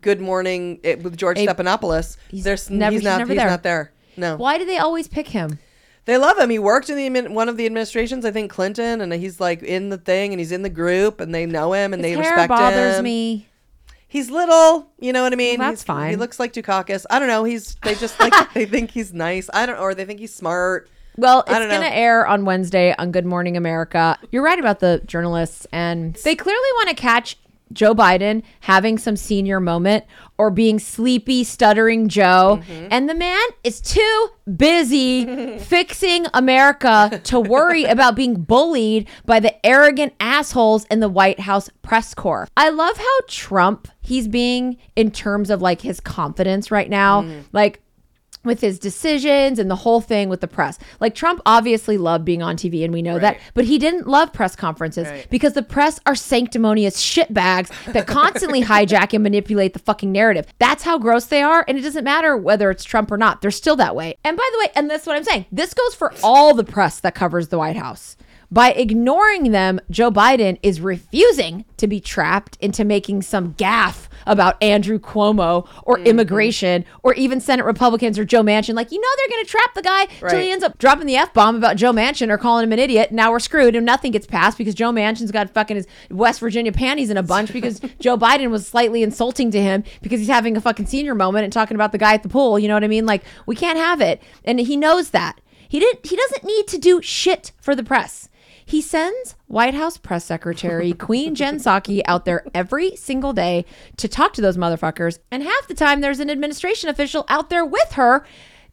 [0.01, 3.39] Good Morning it, with George A- Stephanopoulos, he's there's never- he's he's not never he's
[3.41, 3.49] there.
[3.49, 3.93] not there.
[4.17, 4.35] No.
[4.35, 5.57] why do they always pick him?
[6.09, 6.49] They love him.
[6.49, 9.89] He worked in the one of the administrations, I think Clinton, and he's like in
[9.89, 12.31] the thing, and he's in the group, and they know him, and His they hair
[12.31, 13.03] respect bothers him.
[13.03, 13.47] me.
[14.07, 15.59] He's little, you know what I mean.
[15.59, 16.09] Well, that's He's- fine.
[16.09, 17.05] He looks like Dukakis.
[17.11, 17.43] I don't know.
[17.43, 19.51] He's they just like they think he's nice.
[19.53, 20.89] I don't, or they think he's smart.
[21.15, 24.17] Well, it's going to air on Wednesday on Good Morning America.
[24.31, 27.37] You're right about the journalists, and they clearly want to catch
[27.71, 30.05] Joe Biden having some senior moment
[30.37, 32.59] or being sleepy, stuttering Joe.
[32.61, 32.87] Mm-hmm.
[32.91, 39.65] And the man is too busy fixing America to worry about being bullied by the
[39.65, 42.47] arrogant assholes in the White House press corps.
[42.57, 47.23] I love how Trump he's being in terms of like his confidence right now.
[47.23, 47.43] Mm.
[47.51, 47.81] Like,
[48.49, 50.79] with his decisions and the whole thing with the press.
[50.99, 54.33] Like Trump obviously loved being on TV and we know that, but he didn't love
[54.33, 55.27] press conferences Right.
[55.29, 60.47] because the press are sanctimonious shitbags that constantly hijack and manipulate the fucking narrative.
[60.57, 63.41] That's how gross they are and it doesn't matter whether it's Trump or not.
[63.41, 64.17] They're still that way.
[64.23, 65.45] And by the way, and that's what I'm saying.
[65.51, 68.17] This goes for all the press that covers the White House.
[68.51, 74.61] By ignoring them, Joe Biden is refusing to be trapped into making some gaffe about
[74.61, 76.07] Andrew Cuomo or Mm-hmm.
[76.07, 78.73] immigration or even Senate Republicans or Joe Manchin.
[78.73, 81.15] Like, you know, they're going to trap the guy till he ends up dropping the
[81.15, 83.11] F bomb about Joe Manchin or calling him an idiot.
[83.11, 86.71] Now we're screwed and nothing gets passed because Joe Manchin's got fucking his West Virginia
[86.71, 90.55] panties in a bunch because Joe Biden was slightly insulting to him because he's having
[90.57, 92.57] a fucking senior moment and talking about the guy at the pool.
[92.57, 93.05] You know what I mean?
[93.05, 94.21] Like, we can't have it.
[94.45, 95.39] And he knows that.
[95.67, 98.28] He didn't he doesn't need to do shit for the press.
[98.69, 103.65] He sends White House press secretary Queen Jen Psaki out there every single day
[103.97, 105.17] to talk to those motherfuckers.
[105.31, 108.23] And half the time there's an administration official out there with her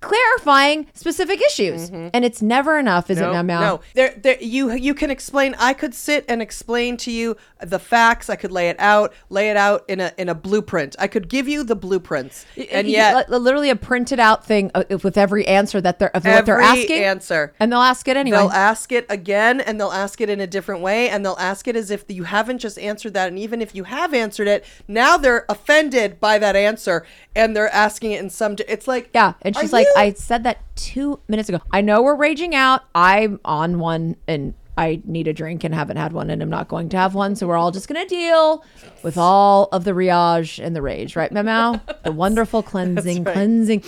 [0.01, 1.91] clarifying specific issues.
[1.91, 3.25] And it's never enough, is Mm-hmm.
[3.25, 3.43] No, it now?
[3.43, 3.61] Mal?
[3.61, 3.81] no.
[3.95, 4.37] There, there.
[4.41, 5.55] You, you can explain.
[5.59, 8.29] I could sit and explain to you the facts.
[8.29, 10.97] I could lay it out, lay it out in a in a blueprint.
[10.99, 15.17] I could give you the blueprints, and yet literally a printed out thing uh, with
[15.17, 17.03] every answer that they're of what they're asking.
[17.03, 17.55] answer.
[17.59, 18.37] And they'll ask it anyway.
[18.39, 21.67] They'll ask it again and they'll ask it in a different way and they'll ask
[21.69, 23.29] it as if you haven't just answered that.
[23.29, 27.73] And even if you have answered it, now they're offended by that answer and they're
[27.73, 28.57] asking it in some.
[28.69, 29.33] It's like, Yeah.
[29.43, 31.61] And she's like, you- I said that two minutes ago.
[31.73, 32.83] I know we're raging out.
[32.95, 36.69] I'm on one and I need a drink and haven't had one and I'm not
[36.69, 37.35] going to have one.
[37.35, 38.63] So we're all just going to deal
[39.03, 41.81] with all of the riage and the rage, right, Memo?
[42.05, 43.33] The wonderful cleansing, right.
[43.33, 43.83] cleansing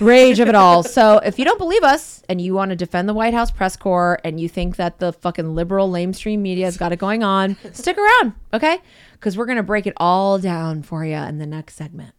[0.00, 0.82] rage of it all.
[0.82, 3.76] So if you don't believe us and you want to defend the White House press
[3.76, 7.56] corps and you think that the fucking liberal lamestream media has got it going on,
[7.72, 8.78] stick around, okay?
[9.12, 12.14] Because we're going to break it all down for you in the next segment.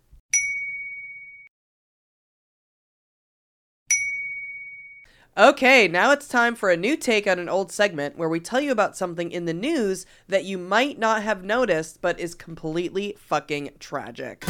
[5.35, 8.61] Okay, now it's time for a new take on an old segment where we tell
[8.61, 13.15] you about something in the news that you might not have noticed but is completely
[13.17, 14.45] fucking tragic.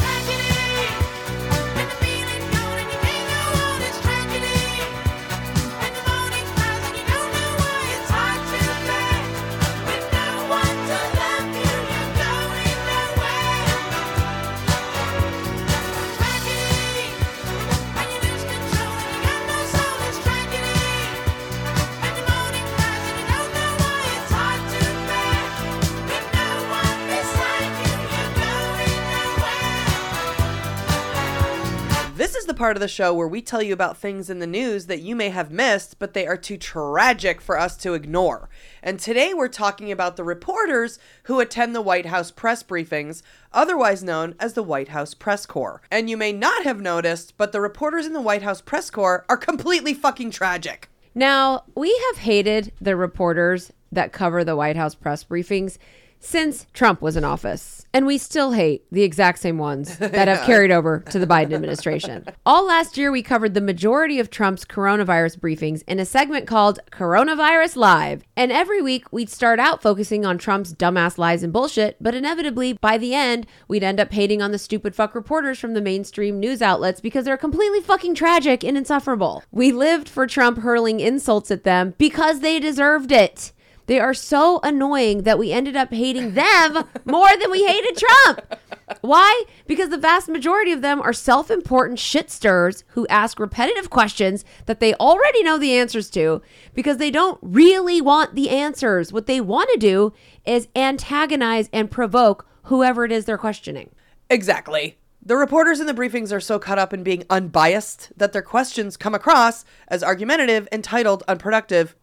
[32.34, 34.46] This is the part of the show where we tell you about things in the
[34.48, 38.48] news that you may have missed, but they are too tragic for us to ignore.
[38.82, 43.22] And today we're talking about the reporters who attend the White House press briefings,
[43.52, 45.80] otherwise known as the White House Press Corps.
[45.92, 49.24] And you may not have noticed, but the reporters in the White House Press Corps
[49.28, 50.90] are completely fucking tragic.
[51.14, 55.78] Now, we have hated the reporters that cover the White House press briefings
[56.24, 57.86] since Trump was in office.
[57.92, 61.52] And we still hate the exact same ones that have carried over to the Biden
[61.52, 62.24] administration.
[62.44, 66.80] All last year, we covered the majority of Trump's coronavirus briefings in a segment called
[66.90, 68.24] Coronavirus Live.
[68.36, 72.72] And every week, we'd start out focusing on Trump's dumbass lies and bullshit, but inevitably,
[72.72, 76.40] by the end, we'd end up hating on the stupid fuck reporters from the mainstream
[76.40, 79.44] news outlets because they're completely fucking tragic and insufferable.
[79.52, 83.52] We lived for Trump hurling insults at them because they deserved it.
[83.86, 88.56] They are so annoying that we ended up hating them more than we hated Trump.
[89.00, 89.44] Why?
[89.66, 94.44] Because the vast majority of them are self important shit stirrers who ask repetitive questions
[94.66, 96.42] that they already know the answers to
[96.74, 99.12] because they don't really want the answers.
[99.12, 100.12] What they want to do
[100.44, 103.90] is antagonize and provoke whoever it is they're questioning.
[104.30, 104.98] Exactly.
[105.26, 108.96] The reporters in the briefings are so caught up in being unbiased that their questions
[108.98, 111.94] come across as argumentative, entitled, unproductive,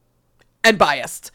[0.63, 1.31] and biased.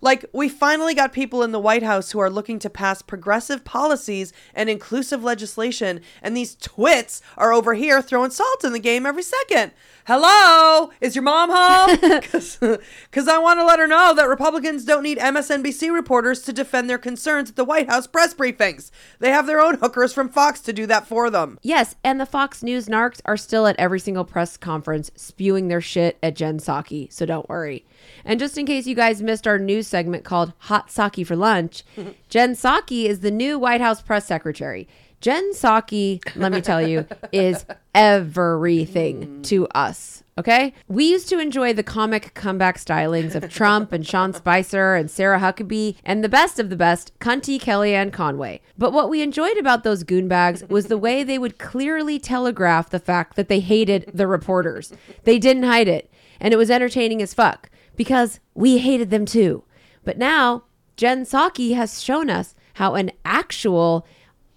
[0.00, 3.64] Like, we finally got people in the White House who are looking to pass progressive
[3.64, 9.06] policies and inclusive legislation, and these twits are over here throwing salt in the game
[9.06, 9.72] every second.
[10.06, 10.90] Hello?
[11.02, 12.20] Is your mom home?
[13.10, 16.88] Because I want to let her know that Republicans don't need MSNBC reporters to defend
[16.88, 18.90] their concerns at the White House press briefings.
[19.18, 21.58] They have their own hookers from Fox to do that for them.
[21.62, 25.80] Yes, and the Fox News narcs are still at every single press conference spewing their
[25.80, 27.84] shit at Jen Psaki, so don't worry.
[28.24, 31.84] And just in case you guys missed our news segment called Hot Saki for Lunch,
[32.28, 34.88] Jen Psaki is the new White House press secretary.
[35.20, 39.42] Jen Psaki, let me tell you, is everything mm.
[39.44, 40.22] to us.
[40.36, 40.72] Okay?
[40.86, 45.40] We used to enjoy the comic comeback stylings of Trump and Sean Spicer and Sarah
[45.40, 48.60] Huckabee and the best of the best, Cunty Kellyanne Conway.
[48.78, 53.00] But what we enjoyed about those goonbags was the way they would clearly telegraph the
[53.00, 54.92] fact that they hated the reporters.
[55.24, 56.08] They didn't hide it.
[56.38, 57.68] And it was entertaining as fuck
[57.98, 59.64] because we hated them too.
[60.04, 60.64] But now,
[60.96, 64.06] Jen Psaki has shown us how an actual,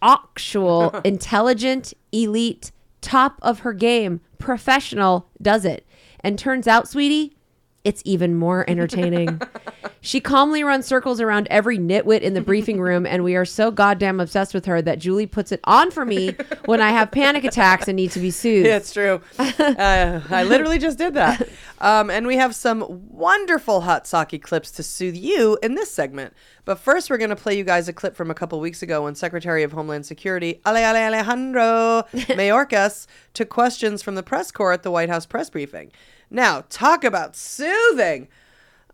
[0.02, 2.72] actual, intelligent, elite,
[3.02, 5.86] top of her game, professional does it.
[6.22, 7.36] And turns out, sweetie,
[7.84, 9.42] it's even more entertaining.
[10.02, 13.72] she calmly runs circles around every nitwit in the briefing room, and we are so
[13.72, 17.44] goddamn obsessed with her that Julie puts it on for me when I have panic
[17.44, 18.68] attacks and need to be soothed.
[18.68, 19.22] Yeah, it's true.
[19.40, 21.48] uh, I literally just did that.
[21.80, 26.34] Um, and we have some wonderful Hot Saki clips to soothe you in this segment.
[26.64, 29.04] But first, we're going to play you guys a clip from a couple weeks ago
[29.04, 34.74] when Secretary of Homeland Security Ale Ale Alejandro Mayorkas took questions from the press corps
[34.74, 35.92] at the White House press briefing.
[36.34, 38.30] Now, talk about soothing.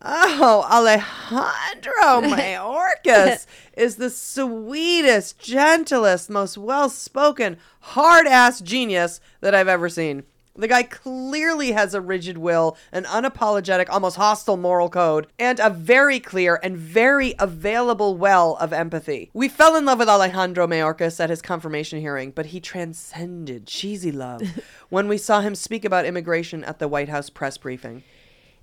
[0.01, 9.67] Oh, Alejandro Mayorkas is the sweetest, gentlest, most well spoken, hard ass genius that I've
[9.67, 10.23] ever seen.
[10.57, 15.69] The guy clearly has a rigid will, an unapologetic, almost hostile moral code, and a
[15.69, 19.29] very clear and very available well of empathy.
[19.33, 24.11] We fell in love with Alejandro Mayorkas at his confirmation hearing, but he transcended cheesy
[24.11, 24.41] love
[24.89, 28.03] when we saw him speak about immigration at the White House press briefing.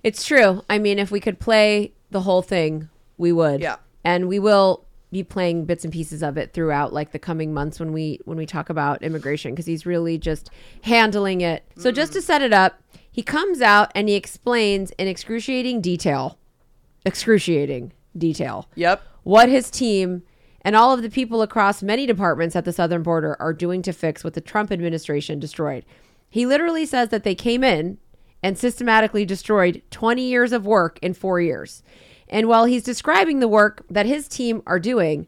[0.03, 0.63] It's true.
[0.69, 3.61] I mean, if we could play the whole thing, we would.
[3.61, 3.77] Yeah.
[4.03, 4.84] And we will
[5.15, 8.37] be playing bits and pieces of it throughout like the coming months when we when
[8.37, 10.49] we talk about immigration because he's really just
[10.81, 11.63] handling it.
[11.77, 16.37] So just to set it up, he comes out and he explains in excruciating detail,
[17.05, 19.01] excruciating detail, Yep.
[19.23, 20.23] what his team
[20.61, 23.93] and all of the people across many departments at the southern border are doing to
[23.93, 25.85] fix what the Trump administration destroyed.
[26.29, 27.99] He literally says that they came in
[28.43, 31.83] and systematically destroyed 20 years of work in 4 years.
[32.29, 35.27] And while he's describing the work that his team are doing,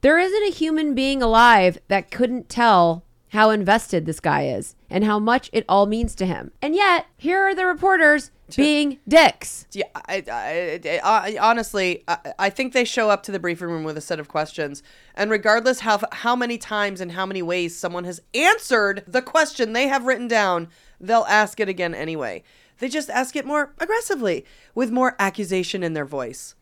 [0.00, 5.04] there isn't a human being alive that couldn't tell how invested this guy is and
[5.04, 6.50] how much it all means to him.
[6.60, 9.66] And yet, here are the reporters being dicks.
[9.72, 13.84] Yeah, I, I, I, honestly, I, I think they show up to the briefing room
[13.84, 14.82] with a set of questions,
[15.14, 19.72] and regardless how how many times and how many ways someone has answered the question
[19.72, 20.68] they have written down,
[21.00, 22.42] they'll ask it again anyway.
[22.80, 26.54] They just ask it more aggressively, with more accusation in their voice.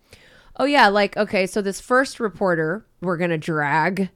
[0.56, 4.10] Oh yeah, like okay, so this first reporter we're going to drag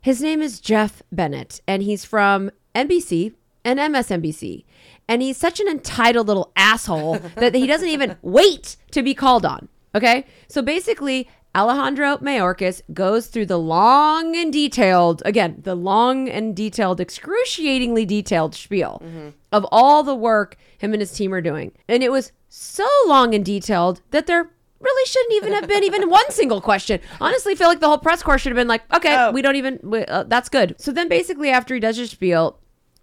[0.00, 3.34] his name is Geoff Bennett and he's from NBC
[3.64, 4.64] and MSNBC.
[5.08, 9.44] And he's such an entitled little asshole that he doesn't even wait to be called
[9.44, 9.68] on.
[9.94, 10.26] Okay?
[10.48, 17.00] So basically, Alejandro Mayorkas goes through the long and detailed, again, the long and detailed,
[17.00, 19.02] excruciatingly detailed spiel
[19.50, 21.72] of all the work him and his team are doing.
[21.88, 26.08] And it was so long and detailed that there really shouldn't even have been even
[26.08, 27.00] one single question.
[27.20, 29.32] Honestly, I feel like the whole press corps should have been like, okay, Oh.
[29.32, 30.76] we don't even, we, uh, that's good.
[30.78, 32.60] So then basically, after he does his spiel,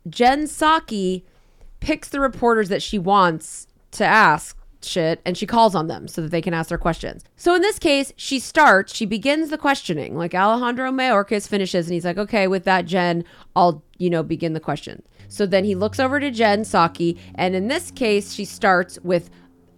[0.07, 1.23] Jen Psaki
[1.81, 4.57] picks the reporters that she wants to ask
[4.87, 7.23] shit and she calls on them so that they can ask their questions.
[7.35, 10.17] So in this case, she starts, she begins the questioning.
[10.17, 13.23] Like Alejandro Mayorkas finishes and he's like, okay, with that, Jen,
[13.55, 15.01] I'll, you know, begin the question.
[15.27, 17.17] So then he looks over to Jen Psaki.
[17.35, 19.29] and in this case, she starts with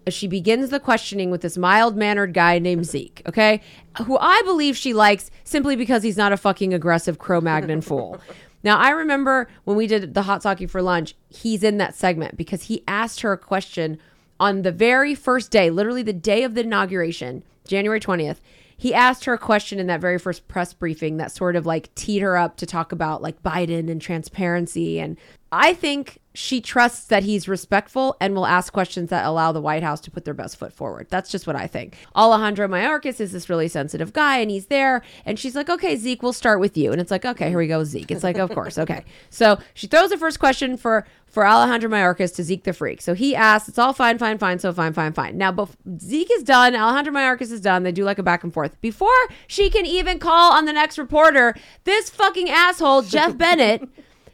[0.09, 3.59] she begins the questioning with this mild mannered guy named Zeke, okay?
[4.05, 8.21] Who I believe she likes simply because he's not a fucking aggressive Cro Magnon fool.
[8.63, 12.35] Now, I remember when we did the Hot Saki for lunch, he's in that segment
[12.35, 13.99] because he asked her a question
[14.39, 18.37] on the very first day, literally the day of the inauguration, January 20th.
[18.79, 21.93] He asked her a question in that very first press briefing that sort of like
[21.95, 24.99] teed her up to talk about like Biden and transparency.
[24.99, 25.17] And
[25.51, 29.81] I think she trusts that he's respectful and will ask questions that allow the White
[29.81, 31.07] House to put their best foot forward.
[31.09, 31.97] That's just what I think.
[32.15, 36.21] Alejandro Mayorkas is this really sensitive guy and he's there and she's like, okay, Zeke,
[36.21, 36.91] we'll start with you.
[36.91, 38.11] And it's like, okay, here we go, Zeke.
[38.11, 39.03] It's like, of course, okay.
[39.31, 43.01] So she throws the first question for for Alejandro Mayorkas to Zeke the Freak.
[43.01, 45.37] So he asks, it's all fine, fine, fine, so fine, fine, fine.
[45.37, 45.67] Now,
[45.99, 46.75] Zeke is done.
[46.75, 47.81] Alejandro Mayorkas is done.
[47.81, 48.79] They do like a back and forth.
[48.79, 49.09] Before
[49.47, 53.89] she can even call on the next reporter, this fucking asshole, Geoff Bennett,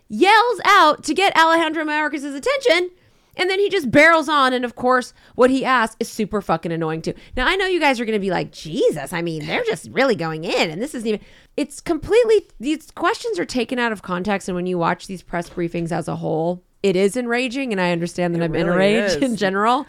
[0.10, 2.92] yells out to get Alejandro Mayorkas' attention.
[3.36, 4.54] And then he just barrels on.
[4.54, 7.16] And of course, what he asks is super fucking annoying too.
[7.36, 9.90] Now, I know you guys are going to be like, Jesus, I mean, they're just
[9.90, 10.70] really going in.
[10.70, 11.20] And this isn't even,
[11.58, 14.48] it's completely, these questions are taken out of context.
[14.48, 17.72] And when you watch these press briefings as a whole, it is enraging.
[17.72, 19.16] And I understand that It I'm in a really rage is.
[19.16, 19.88] in general,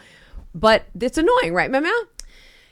[0.55, 1.93] but it's annoying, right, Mama?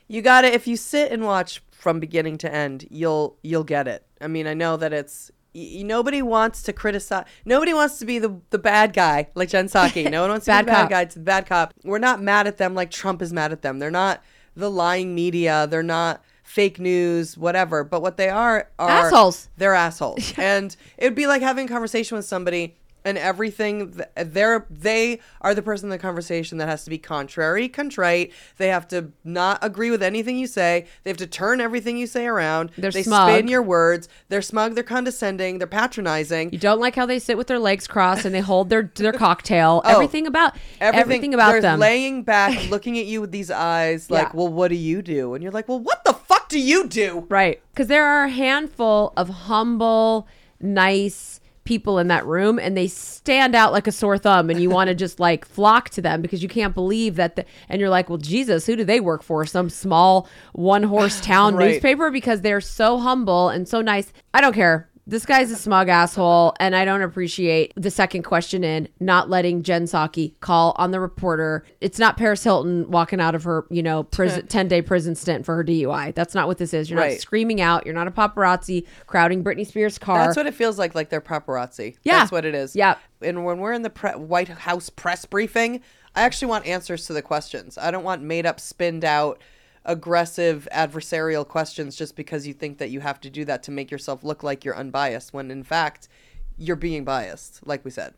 [0.09, 3.89] You got to if you sit and watch from beginning to end, you'll you'll get
[3.89, 4.07] it.
[4.21, 7.27] I mean, I know that it's y- nobody wants to criticize.
[7.45, 10.11] Nobody wants to be the the bad guy like Jen Psaki.
[10.11, 10.91] No one wants to be the bad cop.
[10.91, 11.01] guy.
[11.03, 11.75] It's the bad cop.
[11.85, 13.79] We're not mad at them like Trump is mad at them.
[13.79, 14.23] They're not
[14.57, 15.67] the lying media.
[15.71, 17.85] They're not fake news, whatever.
[17.85, 19.49] But what they are are Assholes.
[19.57, 20.35] They're assholes.
[20.39, 25.63] and it'd be like having a conversation with somebody and everything they're they are the
[25.63, 28.33] person in the conversation that has to be contrary contrite.
[28.59, 30.87] They have to not agree with anything you say.
[31.05, 32.71] They have to turn everything you say around.
[32.79, 33.31] They're they smug.
[33.31, 34.09] spin your words.
[34.29, 34.75] They're smug.
[34.75, 35.59] They're condescending.
[35.59, 36.53] They're patronizing.
[36.53, 39.13] You don't like how they sit with their legs crossed and they hold their their
[39.13, 39.81] cocktail.
[39.93, 39.95] Oh.
[39.95, 41.81] everything about everything, about they're them.
[41.81, 44.31] laying back looking at you with these eyes like Yeah.
[44.35, 45.35] well what do you do?
[45.35, 47.27] And you're like well what the fuck do you do?
[47.29, 47.61] Right.
[47.73, 50.29] Because there are a handful of humble,
[50.61, 54.69] nice people in that room and they stand out like a sore thumb and you
[54.69, 57.91] want to just like flock to them because you can't believe that the, and you're
[57.91, 59.45] like well jesus who do they work for?
[59.47, 61.73] Some small one horse town Right.
[61.73, 62.11] newspaper?
[62.11, 64.13] Because they're so humble and so nice.
[64.35, 68.63] I don't care this guy's a smug asshole, and I don't appreciate the second question
[68.63, 71.65] in not letting Jen Psaki call on the reporter.
[71.81, 75.45] It's not Paris Hilton walking out of her, you know, prison, 10 day prison stint
[75.45, 76.15] for her DUI.
[76.15, 76.89] That's not what this is.
[76.89, 77.85] You're not screaming out.
[77.85, 80.19] You're not a paparazzi crowding Britney Spears' car.
[80.19, 81.97] That's what it feels like, like they're paparazzi.
[82.05, 82.21] Yeah.
[82.21, 82.77] That's what it is.
[82.77, 82.97] Yeah.
[83.21, 85.81] And when we're in the pre- White House press briefing,
[86.15, 87.77] I actually want answers to the questions.
[87.77, 89.41] I don't want made up, spinned out,
[89.85, 93.91] aggressive, adversarial questions just because you think that you have to do that to make
[93.91, 96.09] yourself look like you're unbiased, when in fact,
[96.57, 98.15] you're being biased, like we said.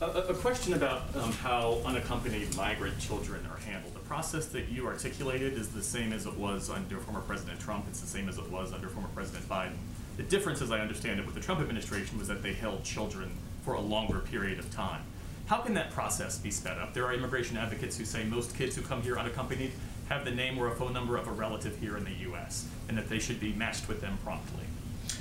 [0.00, 3.92] A, a question about um, how unaccompanied migrant children are handled.
[3.94, 7.84] The process that you articulated is the same as it was under former President Trump.
[7.88, 9.76] It's the same as it was under former President Biden.
[10.16, 13.30] The difference, as I understand it, with the Trump administration was that they held children
[13.62, 15.02] for a longer period of time.
[15.46, 16.94] How can that process be sped up?
[16.94, 19.72] There are immigration advocates who say most kids who come here unaccompanied
[20.10, 22.66] have the name or a phone number of a relative here in the U.S.
[22.88, 24.64] and that they should be matched with them promptly.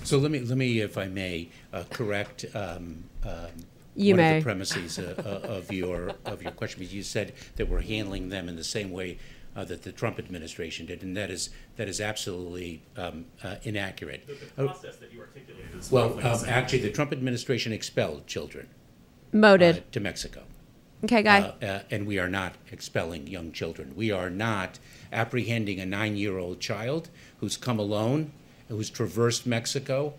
[0.03, 3.47] So let me, let me, if I may, uh, correct um, um,
[3.95, 4.37] You one may.
[4.37, 6.79] of the premises uh, uh, of your of your question.
[6.79, 9.19] Because you said that we're handling them in the same way
[9.55, 14.25] uh, that the Trump administration did, and that is that is absolutely um, uh, inaccurate.
[14.25, 18.67] The, the process that you articulated is Well, um, actually, the Trump administration expelled children
[19.33, 19.91] uh, Moted.
[19.91, 20.43] to Mexico.
[21.03, 21.41] Okay, guy.
[21.41, 23.93] Uh, uh, and we are not expelling young children.
[23.95, 24.79] We are not
[25.11, 28.31] apprehending a nine-year-old child who's come alone,
[28.67, 30.13] who's traversed Mexico,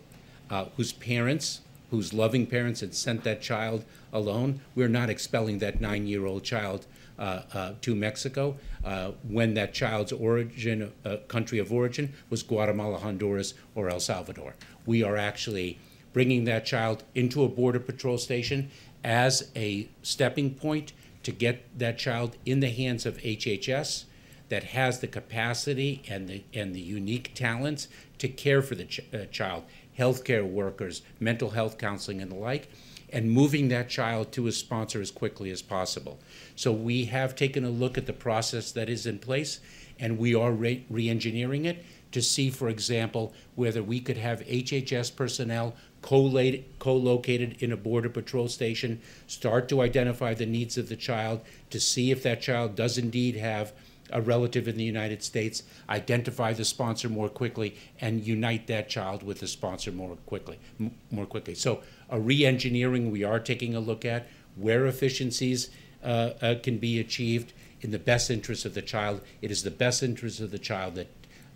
[0.51, 1.61] uh, whose parents,
[1.91, 4.61] whose loving parents had sent that child alone.
[4.74, 6.87] We're not expelling that nine-year-old child
[7.20, 10.91] uh, uh, to Mexico uh, when that child's origin,
[11.28, 14.55] country of origin, was Guatemala, Honduras, or El Salvador.
[14.87, 15.78] We are actually
[16.14, 18.70] bringing that child into a border patrol station
[19.05, 20.93] as a stepping point
[21.23, 24.05] to get that child in the hands of HHS.
[24.49, 27.87] that has the capacity and the and the unique talents
[28.19, 29.63] to care for the ch- uh, child,
[29.97, 32.69] healthcare workers, mental health counseling, and the like,
[33.13, 36.19] and moving that child to a sponsor as quickly as possible.
[36.57, 39.61] So we have taken a look at the process that is in place,
[40.01, 45.15] and we are re- re-engineering it to see, for example, whether we could have HHS
[45.15, 51.41] personnel co-located in a border patrol station, start to identify the needs of the child,
[51.71, 53.73] to see if that child does indeed have
[54.13, 59.23] a relative in the United States, identify the sponsor more quickly, and unite that child
[59.23, 60.59] with the sponsor more quickly.
[60.81, 61.55] m- More quickly.
[61.55, 64.27] So, a re-engineering we are taking a look at
[64.57, 65.71] where efficiencies
[66.03, 69.21] uh, uh, can be achieved in the best interest of the child.
[69.43, 71.07] It is the best interest of the child that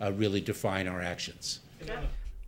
[0.01, 1.59] uh, really define our actions.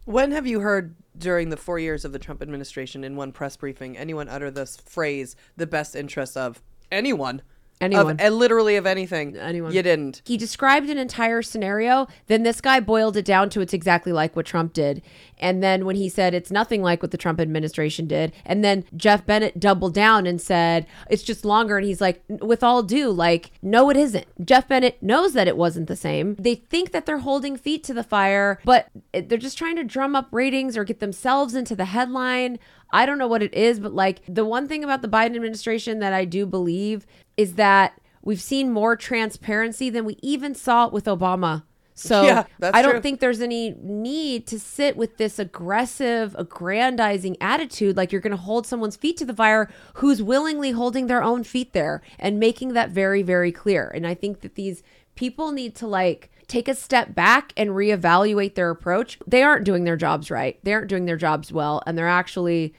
[0.07, 3.57] When have you heard during the four years of the Trump administration in one press
[3.57, 7.43] briefing anyone utter this phrase, the best interests of anyone?
[7.81, 8.12] Anyone.
[8.12, 9.37] Of, and literally of anything.
[9.37, 9.72] Anyone.
[9.72, 10.22] You didn't.
[10.24, 12.07] He described an entire scenario.
[12.27, 15.03] Then this guy boiled it down to it's exactly like what Trump did.
[15.39, 18.85] And then when he said it's nothing like what the Trump administration did, and then
[18.97, 21.77] Geoff Bennett doubled down and said it's just longer.
[21.77, 24.27] And he's like, with all due, like, no, it isn't.
[24.43, 26.35] Geoff Bennett knows that it wasn't the same.
[26.37, 30.16] They think that they're holding feet to the fire, but they're just trying to drum
[30.16, 32.59] up ratings or get themselves into the headline.
[32.91, 35.99] I don't know what it is, but like the one thing about the Biden administration
[35.99, 37.05] that I do believe
[37.37, 41.64] is that we've seen more transparency than we even saw with Obama.
[41.95, 43.01] So Yeah, I don't true.
[43.01, 48.37] think there's any need to sit with this aggressive, aggrandizing attitude like you're going to
[48.37, 52.74] hold someone's feet to the fire who's willingly holding their own feet there and making
[52.74, 53.91] that very, very clear.
[53.95, 54.82] And I think that these
[55.14, 59.18] people need to like take a step back and reevaluate their approach.
[59.26, 60.59] They aren't doing their jobs right.
[60.64, 62.74] They aren't doing their jobs well, and they're actually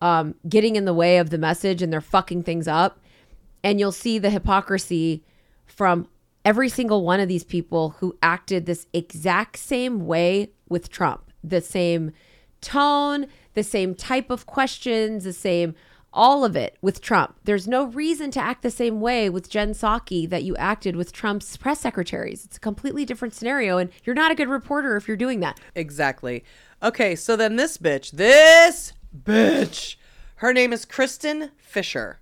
[0.00, 3.00] um, getting in the way of the message and they're fucking things up.
[3.64, 5.22] And you'll see the hypocrisy
[5.66, 6.08] from
[6.44, 11.30] every single one of these people who acted this exact same way with Trump.
[11.44, 12.12] The same
[12.60, 15.74] tone, the same type of questions, the same
[16.12, 17.36] all of it with Trump.
[17.44, 21.12] There's no reason to act the same way with Jen Psaki that you acted with
[21.12, 22.44] Trump's press secretaries.
[22.44, 25.58] It's a completely different scenario, and you're not a good reporter if you're doing that.
[25.74, 26.44] Exactly.
[26.82, 29.96] Okay, so then this bitch, this bitch,
[30.36, 32.18] her name is Kristin Fisher.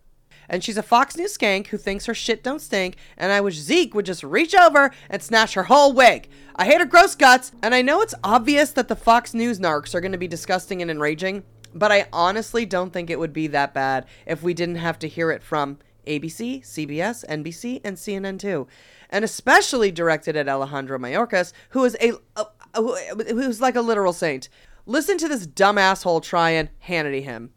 [0.51, 3.55] And she's a Fox News skank who thinks her shit don't stink, and I wish
[3.55, 6.29] Zeke would just reach over and snatch her whole wig.
[6.57, 9.95] I hate her gross guts, and I know it's obvious that the Fox News narcs
[9.95, 13.47] are going to be disgusting and enraging, but I honestly don't think it would be
[13.47, 18.41] that bad if we didn't have to hear it from ABC, CBS, NBC, and CNN
[18.41, 18.67] too.
[19.09, 22.47] And especially directed at Alejandro Mayorkas, who is a, a,
[22.77, 24.49] who- who's like a literal saint.
[24.85, 27.51] Listen to this dumb asshole try and Hannity him.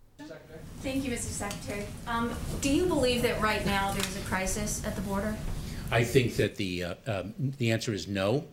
[0.84, 1.32] Thank you, Mr.
[1.32, 1.86] Secretary.
[2.08, 5.34] Um, do you believe that right now there's a crisis at the border?
[5.90, 8.44] I think that the uh, um, the answer is no.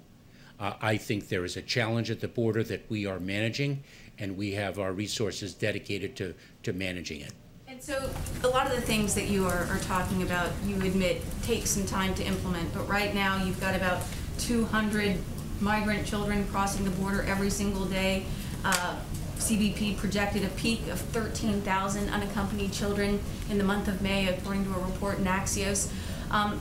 [0.60, 3.82] Uh, I think there is a challenge at the border that we are managing,
[4.20, 7.32] and we have our resources dedicated to to managing it.
[7.66, 8.08] And so,
[8.44, 11.84] a lot of the things that you are, are talking about, you admit, take some
[11.84, 12.72] time to implement.
[12.72, 14.02] But right now, you've got about
[14.38, 15.18] 200
[15.60, 18.24] migrant children crossing the border every single day.
[18.64, 19.00] Uh,
[19.40, 23.20] CBP projected a peak of 13,000 unaccompanied children
[23.50, 25.90] in the month of May, according to a report in Axios.
[26.30, 26.60] Um,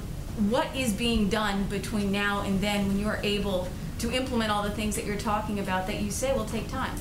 [0.49, 3.67] what is being done between now and then when you're able
[3.99, 6.95] to implement all the things that you're talking about that you say will take time?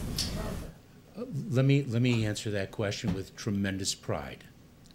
[1.51, 4.45] Let me let me answer that question with tremendous pride.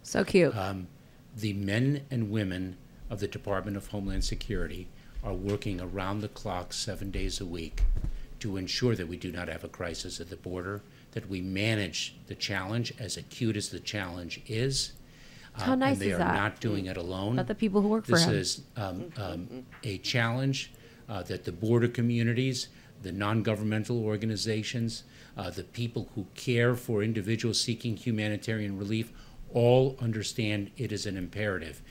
[0.03, 0.55] So cute.
[0.55, 0.87] Um,
[1.35, 2.77] the men and women
[3.09, 4.87] of the Department of Homeland Security
[5.23, 7.83] are working around the clock, seven days a week,
[8.43, 10.81] to ensure that we do not have a crisis at the border,
[11.11, 14.91] that we manage the challenge as acute as the challenge is.
[15.53, 16.35] How uh, nice and they is are that?
[16.35, 17.35] not doing it alone.
[17.35, 18.33] About the people who work for him.
[18.33, 20.73] this is um, um, a challenge
[21.07, 22.67] uh, that the border communities,
[23.01, 25.05] the non-governmental organizations,
[25.37, 29.13] uh, the people who care for individuals seeking humanitarian relief,
[29.53, 31.81] all understand it is an imperative.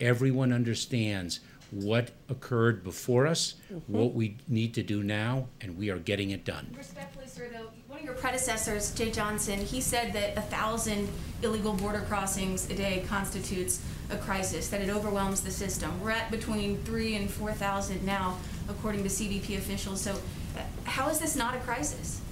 [0.00, 1.40] Everyone understands
[1.70, 3.54] what occurred before us,
[3.86, 6.74] what we need to do now, and we are getting it done.
[6.76, 11.08] Respectfully, sir, though, one of your predecessors, Jeh Johnson, he said that a thousand
[11.42, 16.00] illegal border crossings a day constitutes a crisis, that it overwhelms the system.
[16.00, 18.38] We're at between three and four thousand now,
[18.68, 20.00] according to CBP officials.
[20.00, 20.12] So,
[20.56, 22.22] uh, how is this not a crisis?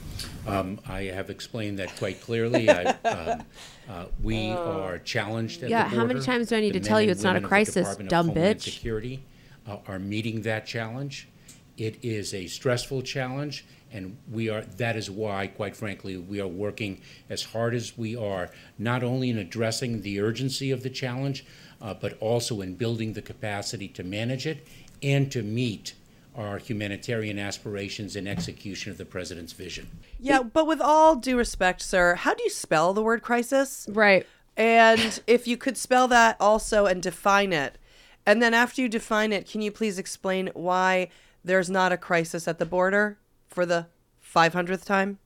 [0.46, 2.70] Um, I have explained that quite clearly.
[2.70, 3.42] I, um,
[3.88, 6.86] uh, we are challenged at Yeah, the how many times do I need The to
[6.86, 8.58] tell men you and it's not a women of the crisis, Department of dumb Homeland
[8.58, 8.62] bitch?
[8.62, 9.22] Security
[9.66, 11.28] uh, are meeting that challenge.
[11.76, 14.62] It is a stressful challenge, and we are.
[14.62, 19.28] That is why, quite frankly, we are working as hard as we are, not only
[19.30, 21.44] in addressing the urgency of the challenge,
[21.82, 24.66] uh, but also in building the capacity to manage it
[25.02, 25.94] and to meet
[26.36, 29.88] our humanitarian aspirations and execution of the president's vision.
[30.20, 33.86] Yeah, but with all due respect, sir, how do you spell the word crisis?
[33.90, 34.26] Right.
[34.56, 37.78] And if you could spell that also and define it.
[38.24, 41.08] And then after you define it, can you please explain why
[41.44, 43.18] there's not a crisis at the border
[43.48, 43.86] for the
[44.34, 45.18] 500th time?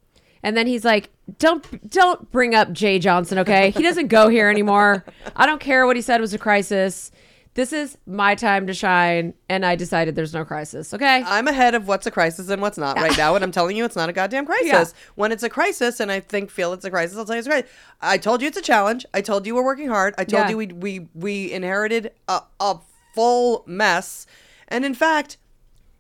[0.43, 3.71] And then he's like, "Don't don't bring up Jeh Johnson, okay?
[3.71, 5.05] He doesn't go here anymore.
[5.37, 7.11] I don't care what he said was a crisis.
[7.55, 11.25] This is my time to shine, and I decided there's no crisis, okay?
[11.27, 13.85] I'm ahead of what's a crisis and what's not right now, and I'm telling you
[13.85, 14.95] it's not a goddamn crisis.
[14.97, 15.11] Yeah.
[15.17, 17.49] When it's a crisis, and I think feel it's a crisis, I'll tell you it's
[17.49, 17.71] a crisis.
[18.01, 19.05] I told you it's a challenge.
[19.13, 20.15] I told you we're working hard.
[20.17, 20.51] I told Yeah.
[20.51, 22.79] you we we we inherited a, a
[23.17, 24.27] full mess,
[24.69, 25.37] and in fact,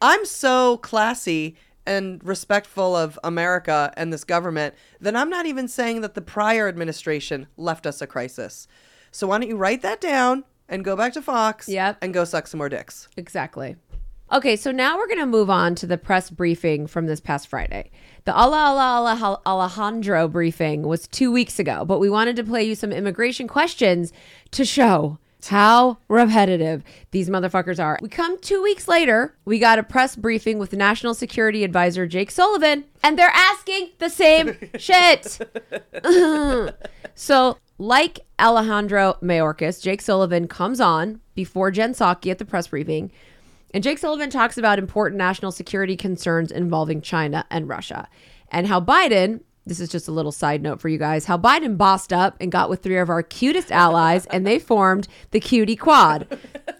[0.01, 6.03] I'm so classy and respectful of America and this government that I'm not even saying
[6.03, 8.68] that the prior administration left us a crisis.
[9.11, 11.98] So why don't you write that down and go back to Fox Yep.
[12.00, 13.08] and go suck some more dicks.
[13.16, 13.76] Exactly.
[14.32, 17.48] Okay, so now we're going to move on to the press briefing from this past
[17.48, 17.90] Friday.
[18.26, 22.76] The Allah Allah Alejandro briefing was two weeks ago, but we wanted to play you
[22.76, 24.12] some immigration questions
[24.52, 25.18] to show
[25.48, 27.98] how repetitive these motherfuckers are.
[28.02, 32.30] We come two weeks later, we got a press briefing with National Security Advisor Jake
[32.30, 35.40] Sullivan, and they're asking the same shit.
[37.16, 43.10] So, like Alejandro Mayorkas, Jake Sullivan comes on before Jen Psaki at the press briefing,
[43.72, 48.06] and Jake Sullivan talks about important national security concerns involving China and Russia,
[48.52, 49.40] and how Biden.
[49.66, 51.26] This is just a little side note for you guys.
[51.26, 55.06] How Biden bossed up and got with three of our cutest allies, and they formed
[55.30, 56.26] the Cutie Quad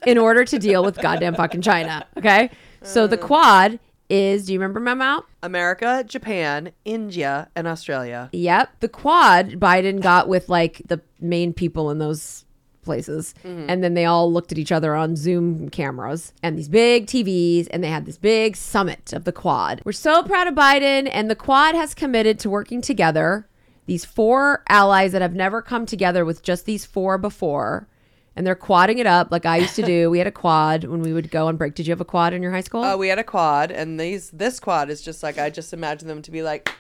[0.07, 2.07] in order to deal with goddamn fucking China.
[2.17, 2.51] Okay,
[2.83, 3.27] so the uh.
[3.27, 3.79] Quad
[4.11, 4.47] is.
[4.47, 5.25] Do you remember my mouth?
[5.43, 8.29] America, Japan, India, and Australia.
[8.33, 8.81] Yep.
[8.81, 12.45] The quad Biden got with like the main people in those
[12.83, 13.35] places.
[13.45, 13.67] Mm-hmm.
[13.69, 17.69] And then they all looked at each other on Zoom cameras and these big TVs
[17.71, 19.83] and they had this big summit of the quad.
[19.85, 23.47] We're so proud of Biden and the quad has committed to working together.
[23.87, 27.89] These four allies that have never come together with just these four before.
[28.37, 30.09] And they're quadding it up like I used to do.
[30.09, 31.75] We had a quad when we would go on break.
[31.75, 32.83] Did you have a quad in your high school?
[32.83, 36.09] Uh, we had a quad, and these this quad is just like I just imagine
[36.09, 36.73] them to be like,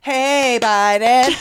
[0.00, 1.32] "Hey Biden,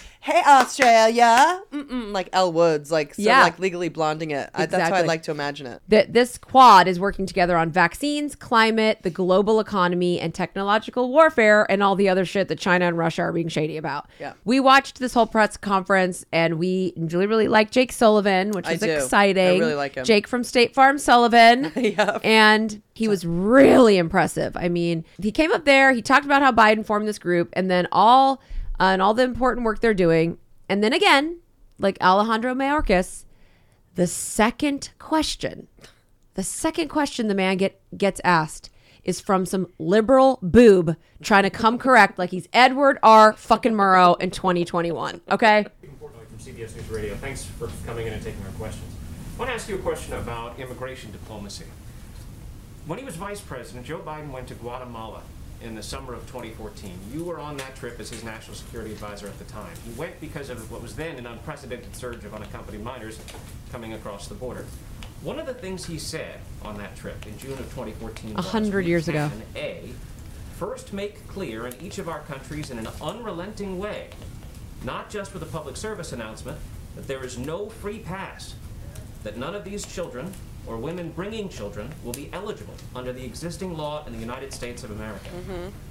[0.20, 3.42] hey Australia," Mm-mm, like Elle Woods, like so Yeah.
[3.42, 4.48] like legally blonding it.
[4.54, 5.08] I, that's how I Exactly.
[5.08, 5.82] like to imagine it.
[5.88, 11.66] that this quad is working together on vaccines, climate, the global economy, and technological warfare,
[11.70, 14.06] and all the other shit that China and Russia are being shady about.
[14.18, 14.34] Yeah.
[14.44, 18.72] We watched this whole press conference, and we really, really like Jake Sullivan, which I
[18.72, 18.90] was do.
[18.90, 19.60] I exciting.
[19.60, 20.04] really like him.
[20.04, 21.72] Jake from State Farm Sullivan.
[21.80, 22.20] Yep.
[22.24, 24.56] And he was really impressive.
[24.56, 27.68] I mean, he came up there, he talked about how Biden formed this group, and
[27.70, 28.40] then all
[28.78, 30.38] uh, and all the important work they're doing.
[30.68, 31.39] And then again,
[31.80, 33.24] like Alejandro Mayorkas,
[33.94, 35.68] the second question,
[36.34, 38.70] the second question the man get gets asked
[39.02, 43.32] is from some liberal boob trying to come correct like he's Edward R.
[43.32, 45.20] fucking Murrow in 2021.
[45.30, 45.66] Okay?
[45.98, 48.86] From CBS News Radio, thanks for coming in and taking our questions.
[49.36, 51.64] I want to ask you a question about immigration diplomacy.
[52.86, 55.22] When he was vice president, Joe Biden went to Guatemala
[55.62, 56.98] in the summer of 2014.
[57.12, 59.72] You were on that trip as his national security advisor at the time.
[59.84, 63.18] He went because of what was then an unprecedented surge of unaccompanied minors
[63.70, 64.64] coming across the border.
[65.22, 68.46] One of the things he said on that trip in June of 2014 A was,
[68.46, 69.90] hundred years ago." A,
[70.56, 74.08] first make clear in each of our countries in an unrelenting way,
[74.82, 76.58] not just with a public service announcement,
[76.96, 78.54] that there is no free pass,
[79.24, 80.32] that none of these children
[80.66, 84.84] or women bringing children will be eligible under the existing law in the United States
[84.84, 85.28] of America.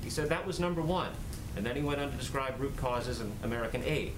[0.04, 1.10] He said that was number one,
[1.56, 4.12] and then he went on to describe root causes and American aid.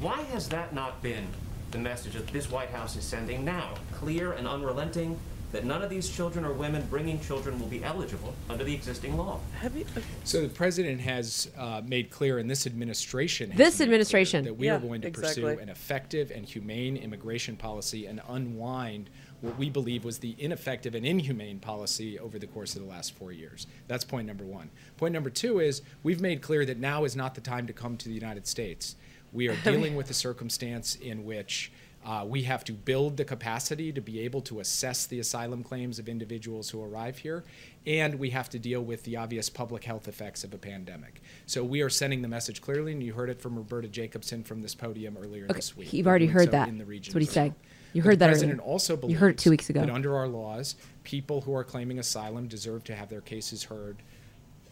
[0.00, 1.26] Why has that not been
[1.70, 5.18] the message that this White House is sending now, clear and unrelenting,
[5.52, 9.16] that none of these children or women bringing children will be eligible under the existing
[9.16, 9.38] law?
[9.60, 9.86] Have you?
[10.24, 14.44] So the president has uh, made clear, and this administration has This administration.
[14.46, 15.44] that we Yeah, are going to exactly.
[15.44, 19.10] pursue an effective and humane immigration policy and unwind
[19.44, 23.14] what we believe was the ineffective and inhumane policy over the course of the last
[23.14, 23.66] four years.
[23.88, 24.70] That's point number one.
[24.96, 27.96] Point number two is we've made clear that now is not the time to come
[27.98, 28.96] to the United States.
[29.32, 31.70] We are dealing with a circumstance in which
[32.06, 35.98] uh, we have to build the capacity to be able to assess the asylum claims
[35.98, 37.44] of individuals who arrive here,
[37.86, 41.22] and we have to deal with the obvious public health effects of a pandemic.
[41.46, 44.60] So we are sending the message clearly, and you heard it from Roberta Jacobson from
[44.60, 45.94] this podium earlier Okay, this week.
[45.94, 46.68] you've already heard so that.
[46.68, 47.54] in the region That's what he's saying.
[47.94, 48.70] You heard the that president earlier.
[48.70, 49.80] also You heard it two weeks ago.
[49.80, 50.74] that under our laws,
[51.04, 53.96] people who are claiming asylum deserve to have their cases heard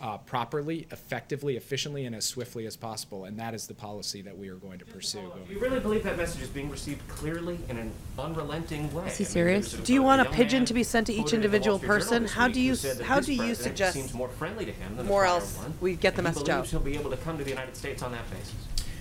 [0.00, 3.24] uh, properly, effectively, efficiently, and as swiftly as possible.
[3.24, 5.20] And that is the policy that we are going to pursue.
[5.20, 9.06] Going Do you really believe that message is being received clearly in an unrelenting way?
[9.06, 9.72] Is he I mean, serious?
[9.74, 11.78] Do you want a pigeon to be sent to each quoted in the Wall individual
[11.78, 12.26] person?
[12.26, 15.04] How do you said that how do you suggest seems more friendly to him than
[15.04, 16.82] the more prior else one, we get the and he message believes out?
[16.82, 18.54] He'll be able to come to the United States on that basis.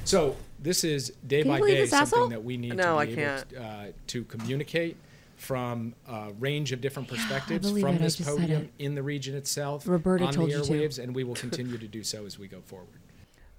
[0.03, 2.27] So this is day by day something asshole?
[2.29, 4.97] that we need No, to I be able to, uh, to communicate
[5.35, 7.99] from a range of different perspectives believe from it.
[7.99, 11.35] This podium in the region itself, Roberta on told the you airwaves, and we will
[11.35, 12.99] continue to do so as we go forward.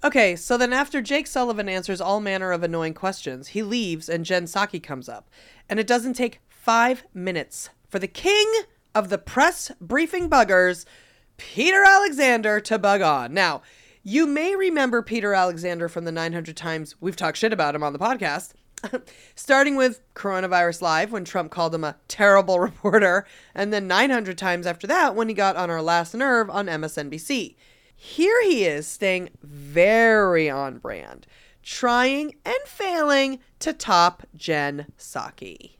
[0.03, 4.25] Okay, so then after Jake Sullivan answers all manner of annoying questions, he leaves and
[4.25, 5.29] Jen Psaki comes up.
[5.69, 8.45] And it doesn't take five minutes for the king
[8.93, 10.85] of the press briefing buggers,
[11.37, 13.33] Peter Alexander, to bug on.
[13.33, 13.61] Now,
[14.03, 17.93] you may remember Peter Alexander from the 900 times we've talked shit about him on
[17.93, 18.53] the podcast.
[19.35, 23.25] Starting with Coronavirus Live when Trump called him a terrible reporter,
[23.55, 27.55] and then 900 times after that when he got on our last nerve on MSNBC.
[27.95, 31.25] Here he is staying very on brand,
[31.61, 35.77] trying and failing to top Jen Psaki.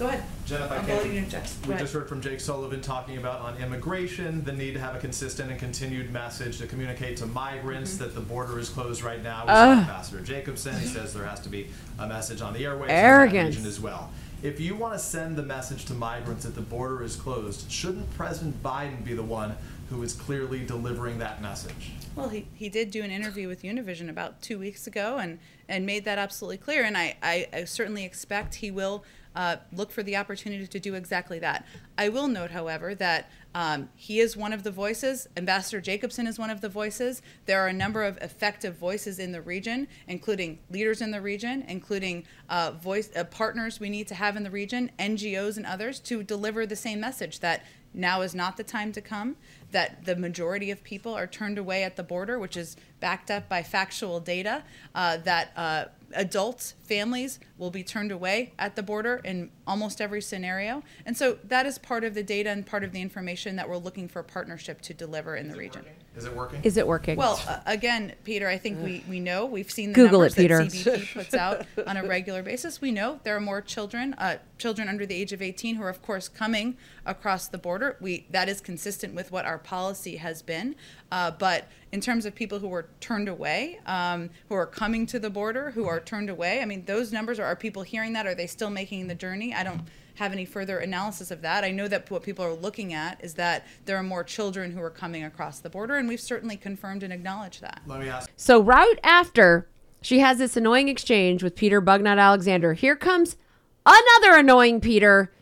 [0.00, 0.22] Go ahead.
[0.46, 1.60] Jen, if I I'm voting you, Jeff.
[1.60, 1.84] Go we ahead.
[1.84, 5.50] just heard from Jake Sullivan talking about on immigration, the need to have a consistent
[5.50, 8.04] and continued message to communicate to migrants Mm-hmm.
[8.04, 9.44] that the border is closed right now.
[9.44, 9.78] We Ugh.
[9.80, 10.78] Ambassador Jacobson.
[10.78, 13.56] He says there has to be a message on the airwaves in that Arrogance.
[13.56, 14.10] region as well.
[14.42, 18.10] If you want to send the message to migrants that the border is closed, shouldn't
[18.16, 19.54] President Biden be the one
[19.90, 21.90] who is clearly delivering that message?
[22.16, 25.38] Well, he, he did do an interview with Univision about two weeks ago and,
[25.68, 26.84] and made that absolutely clear.
[26.84, 29.04] And I, I, I certainly expect he will
[29.34, 31.64] uh, look for the opportunity to do exactly that.
[31.96, 35.28] I will note, however, that um, he is one of the voices.
[35.36, 37.22] Ambassador Jacobson is one of the voices.
[37.46, 41.64] There are a number of effective voices in the region, including leaders in the region,
[41.68, 45.98] including uh, voice uh, partners we need to have in the region, NGOs and others,
[46.00, 49.36] to deliver the same message that now is not the time to come,
[49.72, 53.48] that the majority of people are turned away at the border, which is backed up
[53.48, 54.62] by factual data,
[54.94, 60.20] uh, that uh, adults, families will be turned away at the border in almost every
[60.20, 60.82] scenario.
[61.06, 63.76] And so that is part of the data and part of the information that we're
[63.76, 65.84] looking for partnership to deliver in the region.
[66.16, 66.60] Is it working?
[66.64, 67.16] Is it working?
[67.16, 70.42] Well, uh, again, Peter, I think we, we know we've seen the Google numbers it,
[70.42, 70.64] Peter.
[70.64, 72.80] that CBP puts out on a regular basis.
[72.80, 75.88] We know there are more children, uh, children under the age of 18, who are
[75.88, 77.96] of course coming across the border.
[78.00, 80.74] We that is consistent with what our policy has been.
[81.12, 85.20] Uh, but in terms of people who were turned away, um, who are coming to
[85.20, 88.26] the border, who are turned away, I mean, those numbers are, are people hearing that?
[88.26, 89.54] Are they still making the journey?
[89.54, 89.82] I don't
[90.20, 91.64] have any further analysis of that.
[91.64, 94.82] I know that what people are looking at is that there are more children who
[94.82, 97.80] are coming across the border, and we've certainly confirmed and acknowledged that.
[97.86, 98.30] Let me ask.
[98.36, 99.66] So right after
[100.02, 103.38] she has this annoying exchange with Peter Bugnut Alexander, here comes
[103.86, 105.32] another annoying Peter,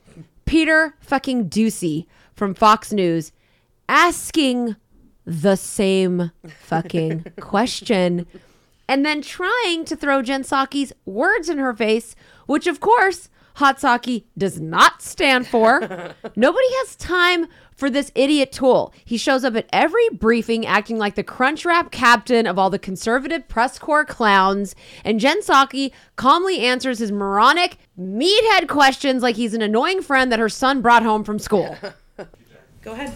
[0.44, 3.32] Peter fucking Ducey from Fox News,
[3.88, 4.76] asking
[5.24, 8.26] the same fucking question
[8.88, 12.14] and then trying to throw Jen Psaki's words in her face,
[12.46, 13.28] which of course
[13.58, 15.80] Hot Saki does not stand for.
[16.36, 18.94] Nobody has time for this idiot tool.
[19.04, 23.48] He shows up at every briefing acting like the Crunchwrap captain of all the conservative
[23.48, 29.62] press corps clowns, and Jen Psaki calmly answers his moronic, meathead questions like he's an
[29.62, 31.76] annoying friend that her son brought home from school.
[32.82, 33.12] Go ahead.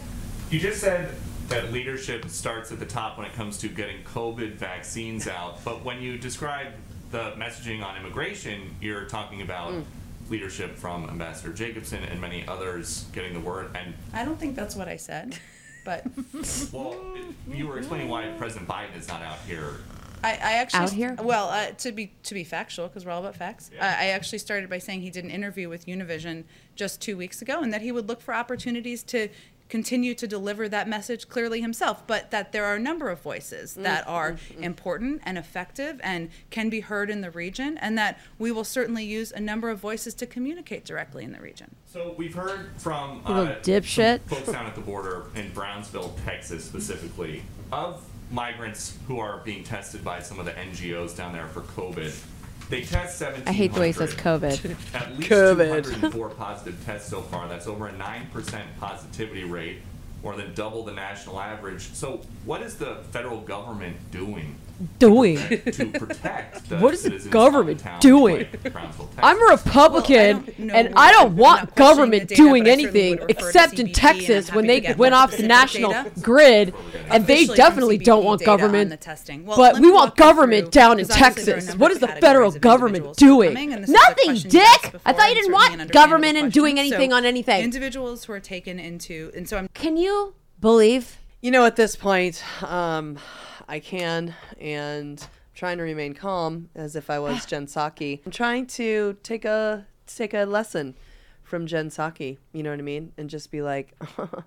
[0.51, 1.15] You just said
[1.51, 5.85] that leadership starts at the top when it comes to getting COVID vaccines out, but
[5.85, 6.73] when you describe
[7.13, 9.85] the messaging on immigration, you're talking about Mm.
[10.33, 13.71] Leadership from Ambassador Jacobson and many others getting the word.
[13.77, 15.39] And I don't think that's what I said,
[15.85, 16.07] but
[16.73, 16.97] well,
[17.47, 19.77] you were explaining why President Biden is not out here.
[20.25, 21.17] I, I actually Out here?
[21.21, 23.71] Well, uh, to be to be factual, because we're all about facts.
[23.81, 26.45] I, I actually started by saying he did an interview with Univision
[26.77, 29.29] just two weeks ago, and that he would look for opportunities to
[29.73, 33.75] continue to deliver that message clearly himself, but that there are a number of voices
[33.75, 34.63] mm, that are mm, mm.
[34.63, 39.03] important and effective and can be heard in the region, and that we will certainly
[39.03, 41.75] use a number of voices to communicate directly in the region.
[41.87, 44.19] So we've heard from You little uh, dipshit.
[44.29, 47.43] some folks down at the border in Brownsville, Texas, specifically,
[47.73, 52.13] of migrants who are being tested by some of the NGOs down there for COVID.
[52.73, 53.47] They test 17.
[53.47, 54.95] I hate the way he says COVID.
[54.95, 55.85] At least COVID.
[55.85, 57.47] 204 positive tests so far.
[57.47, 59.81] That's over a 9% positivity rate,
[60.23, 61.93] more than double the national average.
[61.93, 64.55] So, what is the federal government doing?
[64.99, 65.37] Doing.
[65.39, 68.37] To protect the What is the citizens government of the town doing?
[68.63, 74.53] like Brownsville, I'm a Republican, and I don't want government doing anything except in Texas
[74.53, 76.75] when they went off the national grid,
[77.09, 78.91] and they Officially from definitely CBP don't want data on government.
[78.91, 79.45] the testing.
[79.47, 81.59] Well, But let we want walk you government through, down in because obviously there are
[81.59, 81.69] a Texas.
[81.69, 83.55] number What of is the categories federal of government individuals who are doing?
[83.55, 84.85] coming, and this is the Nothing, question you asked Dick.
[84.85, 86.93] I before, thought you and didn't certainly want an government and doing question.
[86.95, 87.63] anything on anything.
[87.65, 91.97] Individuals who are taken into, and so I'm Can you believe You know, at this
[91.97, 93.19] point, um,
[93.69, 98.21] I can, and I'm trying to remain calm as if I was Jen Psaki.
[98.25, 100.95] I'm trying to take a take a lesson
[101.43, 102.39] from Jen Psaki.
[102.53, 103.13] You know what I mean?
[103.19, 103.93] And just be like,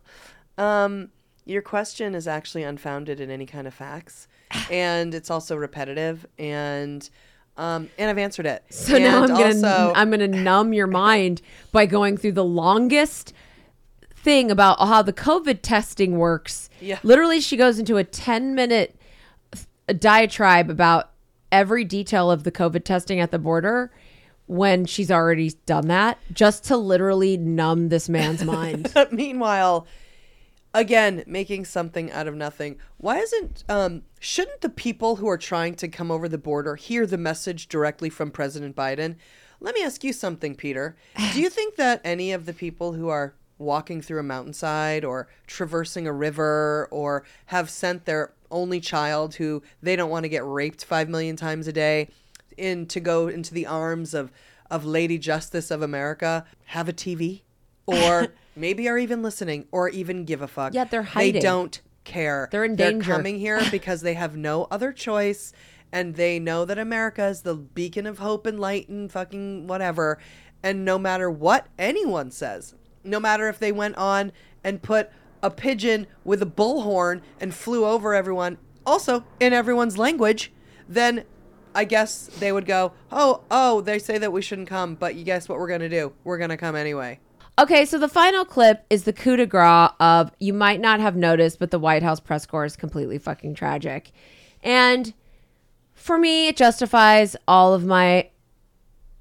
[0.58, 1.10] um,
[1.44, 4.30] your question is actually unfounded in any kind of facts,
[4.72, 7.10] and it's also repetitive, and
[7.58, 8.64] um, and I've answered it.
[8.70, 11.42] So now I'm And gonna I'm gonna numb your mind
[11.74, 13.34] by going through the longest
[14.26, 16.70] thing about how the COVID testing works.
[16.82, 17.00] Yeah.
[17.04, 19.00] Literally, she goes into a 10 minute
[20.00, 21.12] diatribe about
[21.52, 23.92] every detail of the COVID testing at the border
[24.48, 28.92] when she's already done that, just to literally numb this man's mind.
[29.12, 29.88] Meanwhile,
[30.74, 32.78] again, making something out of nothing.
[32.98, 37.06] Why isn't um shouldn't the people who are trying to come over the border hear
[37.06, 39.18] the message directly from President Biden?
[39.60, 40.96] Let me ask you something, Peter.
[41.34, 45.28] Do you think that any of the people who are walking through a mountainside or
[45.48, 50.46] traversing a river or have sent their only child who they don't want to get
[50.46, 52.08] raped 5 million times a day
[52.58, 54.32] in to go into the arms of
[54.72, 57.42] of Lady Justice of America have a TV
[57.86, 60.74] or maybe are even listening or even give a fuck.
[60.74, 61.34] Yeah, they're hiding.
[61.34, 62.50] They don't care.
[62.52, 63.12] They're in They're danger.
[63.12, 65.54] coming here because they have no other choice
[65.92, 70.18] and they know that America is the beacon of hope and light and fucking whatever.
[70.64, 72.74] And no matter what anyone says,
[73.06, 74.32] no matter if they went on
[74.64, 75.10] and put
[75.42, 80.52] a pigeon with a bullhorn and flew over everyone, also in everyone's language,
[80.88, 81.24] then
[81.74, 85.24] I guess they would go, oh, oh, they say that we shouldn't come, but you
[85.24, 86.14] guess what we're going to do?
[86.24, 87.20] We're going to come anyway.
[87.58, 91.16] Okay, so the final clip is the coup de grace of you might not have
[91.16, 94.12] noticed, but the White House press corps is completely fucking tragic.
[94.62, 95.14] And
[95.94, 98.30] for me, it justifies all of my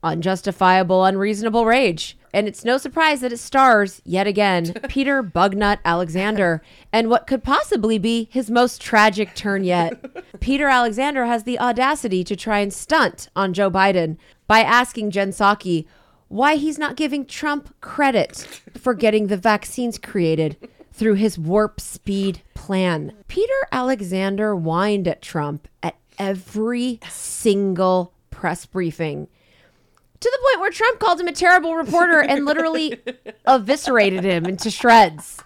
[0.03, 2.19] unjustifiable, unreasonable rage.
[2.35, 6.63] And it's no surprise that it stars, yet again, Peter Bugnut Alexander
[6.93, 10.05] and what could possibly be his most tragic turn yet.
[10.41, 14.17] Peter Alexander has the audacity to try and stunt on Joe Biden
[14.49, 15.87] by asking Jen Psaki
[16.27, 20.57] why he's not giving Trump credit for getting the vaccines created
[20.93, 23.13] through his warp speed plan.
[23.29, 29.29] Peter Alexander whined at Trump at every single press briefing
[30.21, 33.01] to the point where Trump called him a terrible reporter and literally
[33.47, 35.43] eviscerated him into shreds.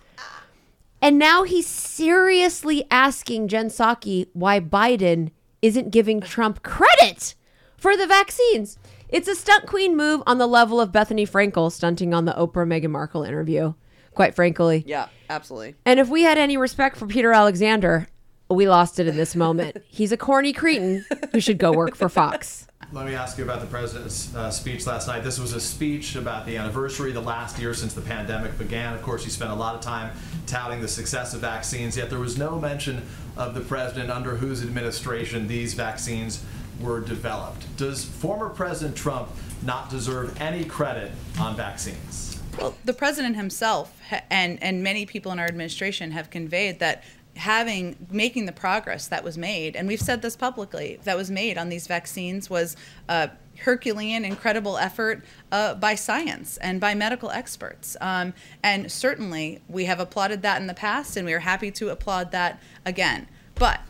[1.01, 5.31] And now he's seriously asking Jen Psaki why Biden
[5.63, 7.35] isn't giving Trump credit
[7.77, 8.79] for the vaccines.
[9.09, 12.67] It's a stunt queen move on the level of Bethenny Frankel stunting on the Oprah
[12.67, 13.75] Meghan Markle interview,
[14.15, 14.85] quite frankly.
[14.87, 15.77] Yeah, absolutely.
[15.87, 18.09] And if we had any respect for Peter Alexander,
[18.49, 19.77] we lost it in this moment.
[19.89, 22.67] He's a corny cretin who should go work for Fox.
[22.91, 25.23] Let me ask you about the president's uh, speech last night.
[25.23, 28.95] This was a speech about the anniversary, the last year since the pandemic began.
[28.95, 32.19] Of course, he spent a lot of time touting the success of vaccines, yet there
[32.19, 33.03] was no mention
[33.37, 36.43] of the president under whose administration these vaccines
[36.81, 37.77] were developed.
[37.77, 39.29] Does former President Trump
[39.63, 42.41] not deserve any credit on vaccines?
[42.59, 43.95] Well, the president himself
[44.31, 47.05] and and many people in our administration have conveyed that
[47.39, 51.57] having making the progress that was made, and we've said this publicly, that was made
[51.57, 52.77] on these vaccines was
[53.09, 53.31] a
[53.65, 57.97] Herculean, incredible effort uh, by science and by medical experts.
[58.01, 61.89] Um, and certainly, we have applauded that in the past, and we are happy to
[61.91, 63.29] applaud that again.
[63.55, 63.81] But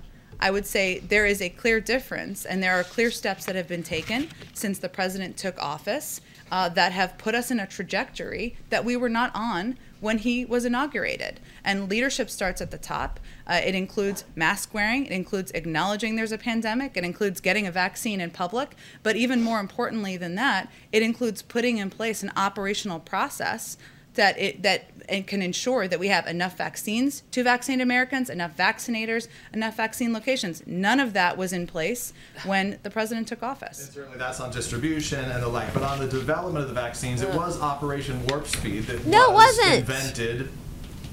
[0.41, 3.69] I would say there is a clear difference, and there are clear steps that have
[3.69, 6.21] been taken since the president took office
[6.51, 10.45] uh, that have put us in a trajectory that we were not on when he
[10.45, 11.41] was inaugurated.
[11.65, 13.21] And leadership starts at the top.
[13.47, 17.73] Uh, it includes mask wearing, it includes acknowledging there's a pandemic, it includes getting a
[17.73, 18.77] vaccine in public.
[19.03, 23.77] But even more importantly than that, it includes putting in place an operational process
[24.19, 28.55] that it that it can ensure that we have enough vaccines to vaccinate Americans, enough
[28.55, 30.63] vaccinators, enough vaccine locations.
[30.67, 32.13] None of that was in place
[32.45, 33.89] when the president took office.
[33.95, 35.73] Certainly, that's on distribution and the like.
[35.73, 39.35] But on the development of the vaccines, it was Operation Warp Speed that No, it
[39.35, 39.79] was wasn't.
[39.81, 40.49] invented,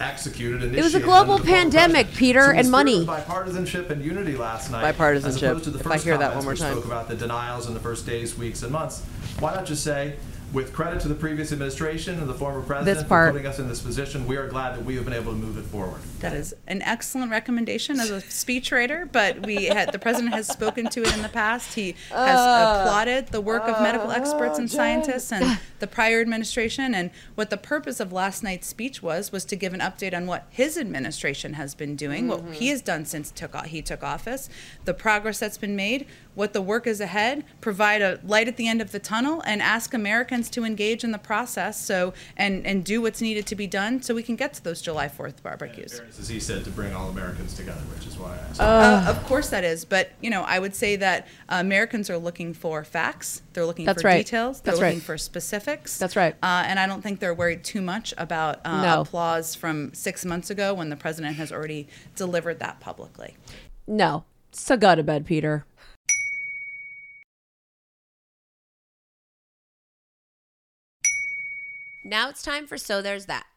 [0.01, 2.17] executed, It was a global under the former pandemic, president.
[2.17, 3.01] Peter, So in and the money.
[3.03, 4.83] spirit of Bipartisanship and unity last night.
[4.97, 6.71] Bipartisanship, As opposed to the if I first hear that comments one more which time.
[6.73, 9.03] spoke about the denials in the first days, weeks, and months.
[9.39, 10.15] Why not just say?
[10.53, 13.33] With credit to the previous administration and the former president for part.
[13.33, 15.57] putting us in this position, we are glad that we have been able to move
[15.57, 15.99] it forward.
[16.21, 20.87] That is an excellent recommendation as a speechwriter, but we had the president has spoken
[20.91, 21.73] to it in the past.
[21.73, 26.95] He has Uh, applauded the work of medical experts and scientists and the prior administration.
[26.95, 30.25] And what the purpose of last night's speech was was to give an update on
[30.25, 34.03] what his administration has been doing, what he has done since took o- he took
[34.03, 34.47] office,
[34.85, 36.05] the progress that's been made,
[36.35, 39.61] what the work is ahead, provide a light at the end of the tunnel, and
[39.61, 41.83] ask Americans to engage in the process.
[41.83, 44.81] So and and do what's needed to be done so we can get to those
[44.81, 46.01] July Fourth barbecues.
[46.19, 48.61] As he said, to bring all Americans together, which is why I asked.
[48.61, 52.17] Uh, of course that is, but you know, I would say that uh, Americans are
[52.17, 53.41] looking for facts.
[53.53, 54.17] They're looking That's for right.
[54.17, 54.61] details.
[54.61, 55.05] They're That's looking right.
[55.05, 55.97] for specifics.
[55.97, 56.35] That's right.
[56.43, 59.01] Uh, and I don't think they're worried too much about uh, No.
[59.01, 63.37] applause from six months ago when the president has already delivered that publicly.
[63.87, 64.25] No.
[64.51, 65.65] So go to bed, Peter.
[72.07, 73.47] Now it's time for So There's That.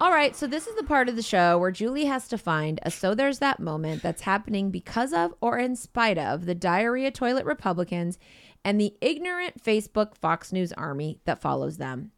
[0.00, 2.78] All right, so this is the part of the show where Julie has to find
[2.84, 7.10] a so there's that moment that's happening because of or in spite of the diarrhea
[7.10, 8.16] toilet Republicans
[8.64, 12.12] and the ignorant Facebook Fox News army that follows them.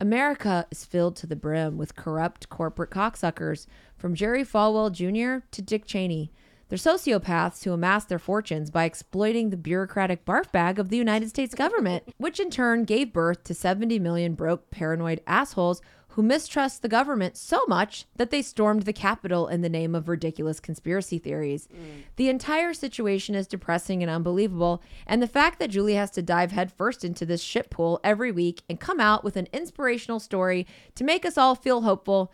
[0.00, 3.66] America is filled to the brim with corrupt corporate cocksuckers,
[3.98, 5.46] from Jerry Falwell Jr.
[5.50, 6.32] to Dick Cheney.
[6.68, 11.28] They're sociopaths who amass their fortunes by exploiting the bureaucratic barf bag of the United
[11.28, 16.82] States government, which in turn gave birth to 70 million broke, paranoid assholes who mistrust
[16.82, 21.18] the government so much that they stormed the Capitol in the name of ridiculous conspiracy
[21.18, 21.68] theories.
[21.68, 22.02] Mm.
[22.16, 26.52] The entire situation is depressing and unbelievable, and the fact that Julie has to dive
[26.52, 31.04] headfirst into this shit pool every week and come out with an inspirational story to
[31.04, 32.32] make us all feel hopeful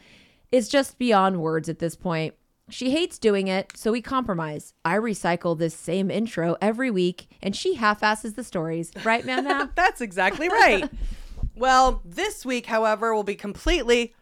[0.51, 2.35] is just beyond words at this point.
[2.69, 4.75] She hates doing it, so we compromise.
[4.85, 8.91] I recycle this same intro every week, and she half asses the stories.
[9.05, 9.71] Right, Mam?
[9.77, 10.91] That's exactly right.
[11.57, 14.15] well, this week, however, will be completely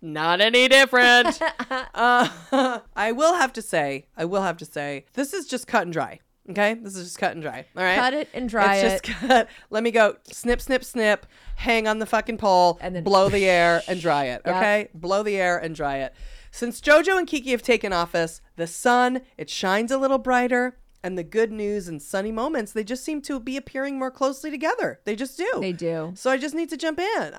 [0.00, 1.40] not any different.
[1.70, 2.28] uh,
[2.96, 5.92] I will have to say, I will have to say, this is just cut and
[5.92, 6.20] dry.
[6.50, 7.66] Okay, this is just cut and dry.
[7.76, 9.06] All right, Cut it and dry it's it.
[9.06, 9.48] Just cut.
[9.68, 10.16] Let me go.
[10.24, 11.26] Snip, snip, snip.
[11.56, 14.42] Hang on the fucking pole and then blow the air and dry it.
[14.46, 14.56] Yep.
[14.56, 16.14] Okay, blow the air and dry it.
[16.50, 21.16] Since JoJo and Kiki have taken office, the sun it shines a little brighter, and
[21.16, 25.00] the good news and sunny moments they just seem to be appearing more closely together.
[25.04, 25.50] They just do.
[25.60, 26.12] They do.
[26.14, 27.34] So I just need to jump in.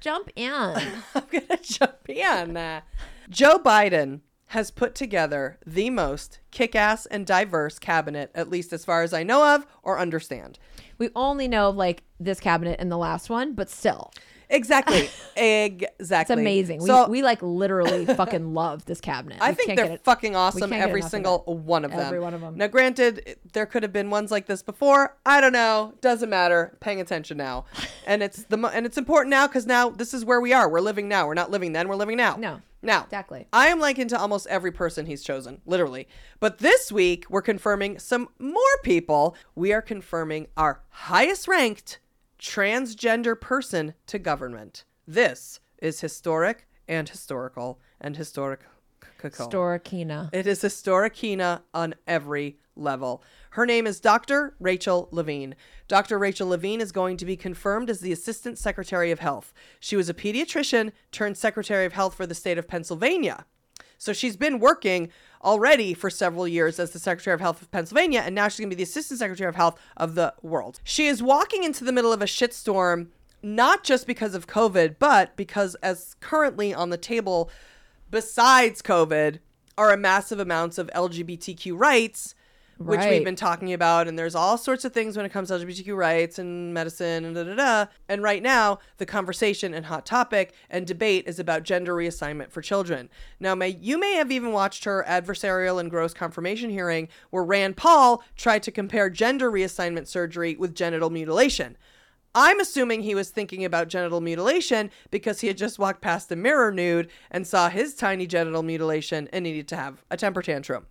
[0.00, 0.50] Jump in.
[1.14, 2.82] I'm gonna jump in.
[3.30, 9.02] Joe Biden has put together the most kick-ass and diverse cabinet, at least as far
[9.02, 10.58] as I know of or understand.
[10.96, 14.10] We only know of like this cabinet and the last one, but still.
[14.50, 15.08] Exactly.
[15.36, 16.16] exactly.
[16.20, 16.80] It's amazing.
[16.80, 19.38] So- we, we like literally fucking love this cabinet.
[19.40, 20.72] I We think they're fucking awesome.
[20.72, 22.00] Every enough of single one of them.
[22.00, 22.56] Every one of them.
[22.56, 25.16] Now, granted, there could have been ones like this before.
[25.26, 25.94] I don't know.
[26.00, 26.76] Doesn't matter.
[26.80, 27.66] Paying attention now,
[28.06, 30.68] and it's the and it's important now because now this is where we are.
[30.68, 31.26] We're living now.
[31.26, 31.88] We're not living then.
[31.88, 32.36] We're living now.
[32.36, 32.60] No.
[32.80, 33.48] Now, Exactly.
[33.52, 36.06] I am likened to almost every person he's chosen, literally.
[36.38, 39.34] But this week, we're confirming some more people.
[39.56, 41.98] We are confirming our highest ranked
[42.38, 44.84] transgender person to government.
[45.06, 48.60] This is historic and historical and historic.
[49.20, 50.30] Storikina.
[50.32, 53.22] It is historicina on every level.
[53.50, 54.54] Her name is Dr.
[54.60, 55.56] Rachel Levine.
[55.88, 56.18] Dr.
[56.18, 59.52] Rachel Levine is going to be confirmed as the Assistant Secretary of Health.
[59.80, 63.46] She was a pediatrician turned Secretary of Health for the state of Pennsylvania.
[63.98, 65.10] So she's been working
[65.42, 68.70] already for several years as the Secretary of Health of Pennsylvania, and now she's going
[68.70, 70.80] to be the Assistant Secretary of Health of the world.
[70.84, 73.08] She is walking into the middle of a shitstorm,
[73.42, 77.50] not just because of COVID, but because, as currently on the table,
[78.10, 79.38] besides COVID,
[79.76, 82.34] are a massive amounts of LGBTQ rights,
[82.78, 83.10] which Right.
[83.10, 84.08] we've been talking about.
[84.08, 87.34] And there's all sorts of things when it comes to LGBTQ rights and medicine and
[87.34, 87.86] da da da.
[88.08, 92.62] And right now, the conversation and hot topic and debate is about gender reassignment for
[92.62, 93.10] children.
[93.40, 97.76] Now, may you may have even watched her adversarial and gross confirmation hearing where Rand
[97.76, 101.76] Paul tried to compare gender reassignment surgery with genital mutilation.
[102.34, 106.36] I'm assuming he was thinking about genital mutilation because he had just walked past a
[106.36, 110.86] mirror nude and saw his tiny genital mutilation and needed to have a temper tantrum.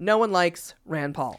[0.00, 1.38] No one likes Rand Paul.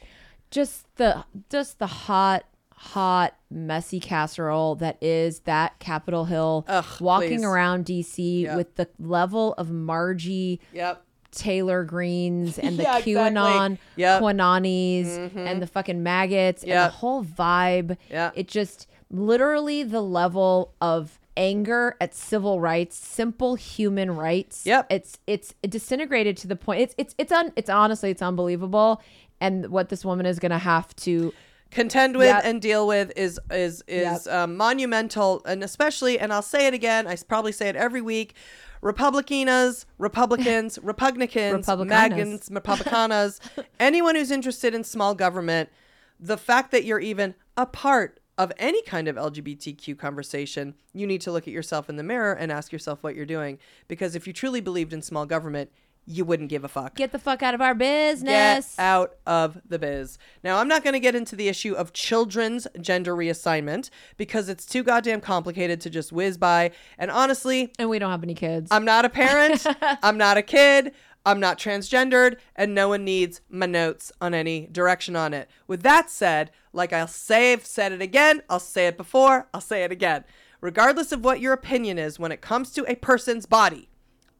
[0.50, 2.44] Just the just the hot
[2.74, 6.66] hot messy casserole that is that Capitol Hill
[7.00, 7.44] walking please.
[7.44, 8.56] around DC Yep.
[8.56, 11.02] with the level of Margie Yep.
[11.30, 13.14] Taylor Greens and the Yeah, exactly.
[13.14, 14.20] QAnon Yep.
[14.22, 15.36] Quananis Mhm.
[15.46, 17.96] and the fucking maggots and the whole vibe.
[18.10, 24.66] It just literally the level of anger at civil rights, simple human rights.
[24.66, 24.86] Yep.
[24.90, 26.80] It's it's disintegrated to the point.
[26.80, 29.02] It's it's it's un, it's honestly it's unbelievable
[29.40, 31.32] and what this woman is going to have to
[31.70, 32.42] contend with Yep.
[32.44, 37.06] and deal with is is is um, monumental and especially and I'll say it again
[37.06, 38.34] I probably say it every week
[38.82, 41.88] Republicanas, Republicans, Republicans.
[41.88, 43.38] Magans, Republicanas,
[43.80, 45.70] anyone who's interested in small government,
[46.18, 51.20] the fact that you're even a part of any kind of LGBTQ conversation, you need
[51.22, 53.58] to look at yourself in the mirror and ask yourself what you're doing.
[53.88, 55.70] Because if you truly believed in small government,
[56.04, 56.96] you wouldn't give a fuck.
[56.96, 58.74] Get the fuck out of our business.
[58.76, 60.18] Get out of the biz.
[60.42, 64.66] Now, I'm not going to get into the issue of children's gender reassignment because it's
[64.66, 66.72] too goddamn complicated to just whiz by.
[66.98, 68.68] And honestly, and we don't have any kids.
[68.70, 69.64] I'm not a parent.
[70.02, 70.92] I'm not a kid.
[71.24, 75.48] I'm not transgendered, and no one needs my notes on any direction on it.
[75.68, 79.60] With that said, like I'll say, I've said it again, I'll say it before, I'll
[79.60, 80.24] say it again.
[80.60, 83.88] Regardless of what your opinion is when it comes to a person's body,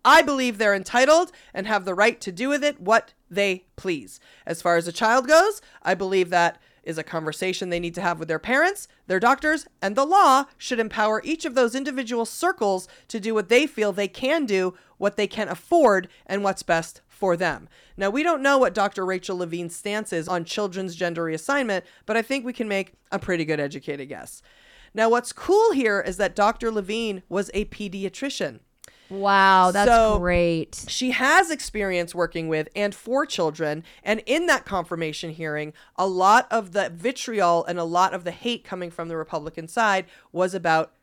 [0.05, 4.19] I believe they're entitled and have the right to do with it what they please.
[4.47, 8.01] As far as a child goes, I believe that is a conversation they need to
[8.01, 12.25] have with their parents, their doctors, and the law should empower each of those individual
[12.25, 16.65] circles to do what they feel they can do, what they can afford, and what's
[16.65, 17.69] best for them.
[17.97, 19.07] Now, we don't know what Dr.
[19.07, 23.21] Rachel Levine's stance is on children's gender reassignment, but I think we can make a
[23.21, 24.43] pretty good educated guess.
[24.93, 26.73] Now, what's cool here is that Dr.
[26.73, 28.59] Levine was a pediatrician.
[29.09, 30.85] Wow, that's So, great.
[30.89, 33.85] She has experience working with and for children.
[34.03, 38.33] And in that confirmation hearing, a lot of the vitriol and a lot of the
[38.33, 40.95] hate coming from the Republican side was about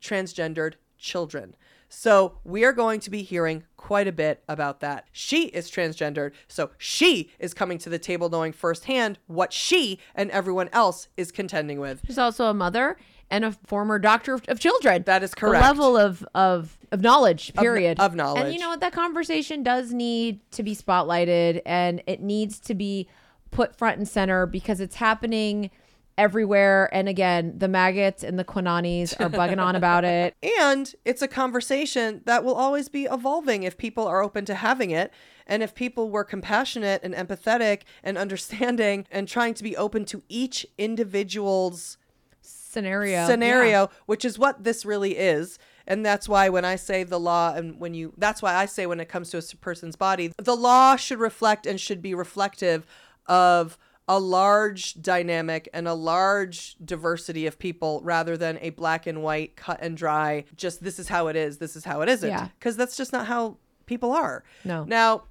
[0.00, 1.56] transgendered children.
[1.94, 5.06] So we are going to be hearing quite a bit about that.
[5.12, 10.30] She is transgendered, so she is coming to the table knowing firsthand what she and
[10.30, 12.00] everyone else is contending with.
[12.06, 12.96] She's also a mother
[13.30, 15.04] and a former doctor of, of children.
[15.04, 15.62] That is The correct.
[15.64, 18.00] level of of of knowledge, Of period.
[18.00, 18.44] of knowledge.
[18.44, 18.80] And you know what?
[18.80, 23.08] That conversation does need to be spotlighted, and it needs to be
[23.50, 25.70] put front and center because it's happening
[26.16, 26.88] everywhere.
[26.92, 30.34] And again, the maggots and the Quinanis are bugging on about it.
[30.60, 34.90] And it's a conversation that will always be evolving if people are open to having
[34.90, 35.12] it.
[35.46, 40.22] And if people were compassionate and empathetic and understanding and trying to be open to
[40.28, 41.98] each individual's
[42.40, 43.26] Scenario.
[43.26, 43.86] scenario, Yeah.
[44.06, 45.58] which is what this really is.
[45.86, 48.86] And that's why when I say the law, and when you, that's why I say
[48.86, 52.86] when it comes to a person's body, the law should reflect and should be reflective
[53.26, 59.22] of a large dynamic and a large diversity of people rather than a black and
[59.22, 62.28] white, cut and dry, just this is how it is, this is how it isn't.
[62.28, 62.48] Yeah.
[62.58, 63.56] Because that's just not how
[63.86, 64.44] people are.
[64.64, 64.84] No.
[64.84, 65.24] Now,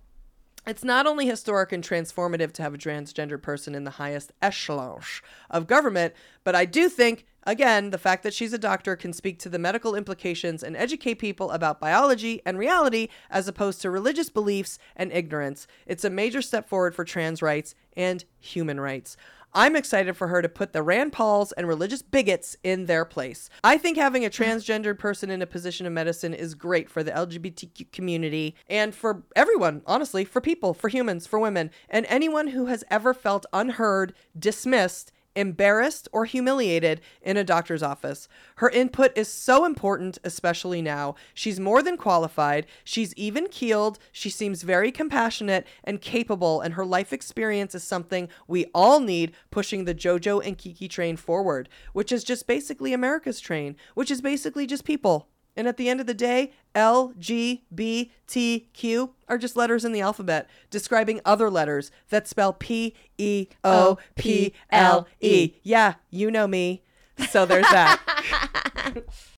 [0.66, 5.22] it's not only historic and transformative to have a transgender person in the highest echelons
[5.50, 6.14] of government,
[6.44, 9.60] but I do think, again, the fact that she's a doctor can speak to the
[9.60, 15.12] medical implications and educate people about biology and reality as opposed to religious beliefs and
[15.12, 15.68] ignorance.
[15.86, 19.18] It's a major step forward for trans rights and human rights.
[19.56, 23.52] I'm excited for her to put the Rand Pauls and religious bigots in their place.
[23.64, 27.12] I think having a transgendered person in a position of medicine is great for the
[27.12, 32.66] LGBTQ community and for everyone, honestly, for people, for humans, for women, and anyone who
[32.66, 38.28] has ever felt unheard, dismissed, embarrassed, or humiliated in a doctor's office.
[38.58, 41.16] Her input is so important, especially now.
[41.34, 46.86] She's more than qualified, she's even keeled, she seems very compassionate and capable, and her
[46.86, 52.12] life experience is something we all need pushing the JoJo and Kiki train forward, which
[52.12, 55.30] is just basically America's train, which is basically just people.
[55.56, 59.86] And at the end of the day, L, G, B, T, Q are just letters
[59.86, 65.54] in the alphabet describing other letters that spell P, E, O, oh, P, L, E.
[65.62, 66.84] Yeah, you know me.
[67.30, 68.02] So there's that.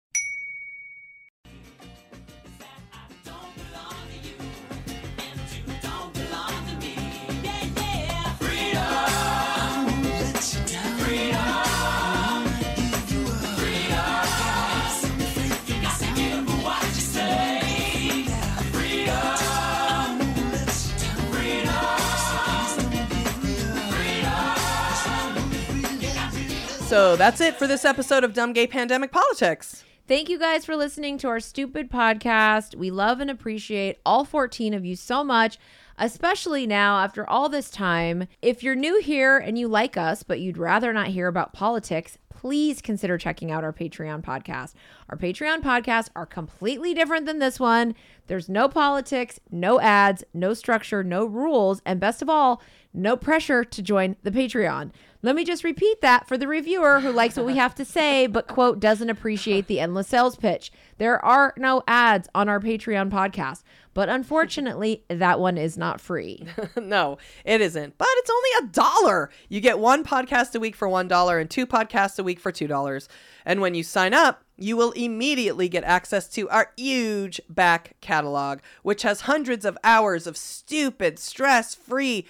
[26.95, 29.83] So that's it for this episode of Dumb Gay Pandemic Politics.
[30.07, 32.73] Thank you guys for listening to our stupid podcast.
[32.73, 35.57] We love and appreciate all 14 of you so much,
[35.97, 38.29] especially now after all this time.
[38.41, 42.17] If you're new here and you like us, but you'd rather not hear about politics,
[42.29, 44.75] please consider checking out our Patreon podcast.
[45.09, 47.93] Our Patreon podcasts are completely different than this one.
[48.27, 52.61] There's no politics, no ads, no structure, no rules, and best of all,
[52.93, 54.91] no pressure to join the Patreon.
[55.25, 58.27] Let me just repeat that for the reviewer who likes what we have to say,
[58.27, 60.71] but quote, doesn't appreciate the endless sales pitch.
[60.99, 63.63] There are no ads on our Patreon podcast.
[63.95, 66.45] But unfortunately, that one is not free.
[66.75, 67.97] no, it isn't.
[67.97, 69.29] But it's only a dollar.
[69.49, 72.51] You get one podcast a week for one dollar and two podcasts a week for
[72.51, 73.09] two dollars.
[73.45, 78.59] And when you sign up, you will immediately get access to our huge back catalog,
[78.83, 82.25] which has hundreds of hours of stupid, stress free,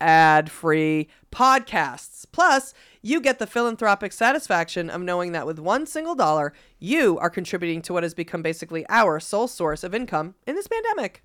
[0.00, 2.26] ad free podcasts.
[2.30, 7.30] Plus, you get the philanthropic satisfaction of knowing that with one single dollar, you are
[7.30, 11.22] contributing to what has become basically our sole source of income in this pandemic.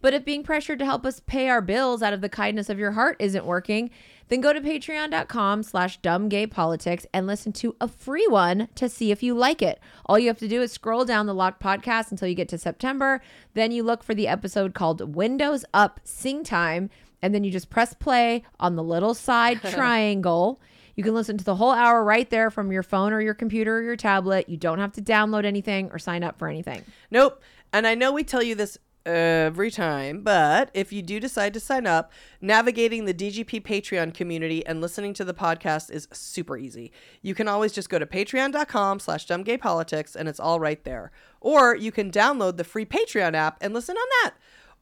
[0.00, 2.78] But if being pressured to help us pay our bills out of the kindness of
[2.78, 3.90] your heart isn't working,
[4.28, 9.22] then go to patreon.com slash dumbgaypolitics and listen to a free one to see if
[9.22, 9.80] you like it.
[10.06, 12.58] All you have to do is scroll down the locked podcast until you get to
[12.58, 13.20] September.
[13.54, 16.90] Then you look for the episode called Windows Up Sing Time,
[17.22, 20.60] and then you just press play on the little side triangle.
[20.96, 23.78] You can listen to the whole hour right there from your phone or your computer
[23.78, 24.48] or your tablet.
[24.48, 26.84] You don't have to download anything or sign up for anything.
[27.10, 27.40] Nope.
[27.72, 31.60] And I know we tell you this every time, but if you do decide to
[31.60, 36.92] sign up, navigating the DGP Patreon community and listening to the podcast is super easy.
[37.22, 41.10] You can always just go to patreon.com slash dumbgaypolitics and it's all right there.
[41.40, 44.34] Or you can download the free Patreon app and listen on that.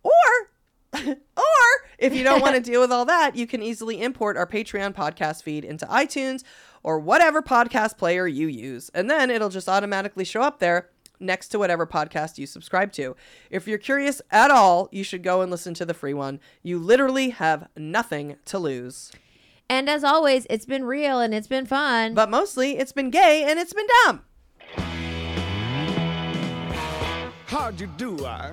[0.03, 0.51] Or
[1.37, 1.45] or
[1.99, 4.95] if you don't want to deal with all that, you can easily import our Patreon
[4.95, 6.43] podcast feed into iTunes
[6.83, 8.91] or whatever podcast player you use.
[8.95, 13.17] And then it'll just automatically show up there next to whatever podcast you subscribe to.
[13.51, 16.41] If you're curious at all, you should go and listen to the free one.
[16.63, 19.13] You literally have nothing to lose.
[19.69, 22.15] And as always, it's been real and it's been fun.
[22.15, 24.23] But mostly, it's been gay and it's been dumb.
[27.47, 28.53] How'd you do, I?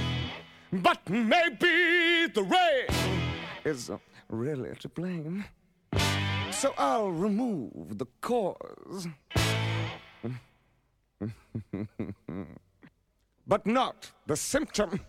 [0.71, 2.87] But maybe the rain
[3.65, 3.97] is uh,
[4.29, 5.43] really to blame.
[6.51, 9.07] So I'll remove the cause.
[13.47, 15.01] but not the symptom.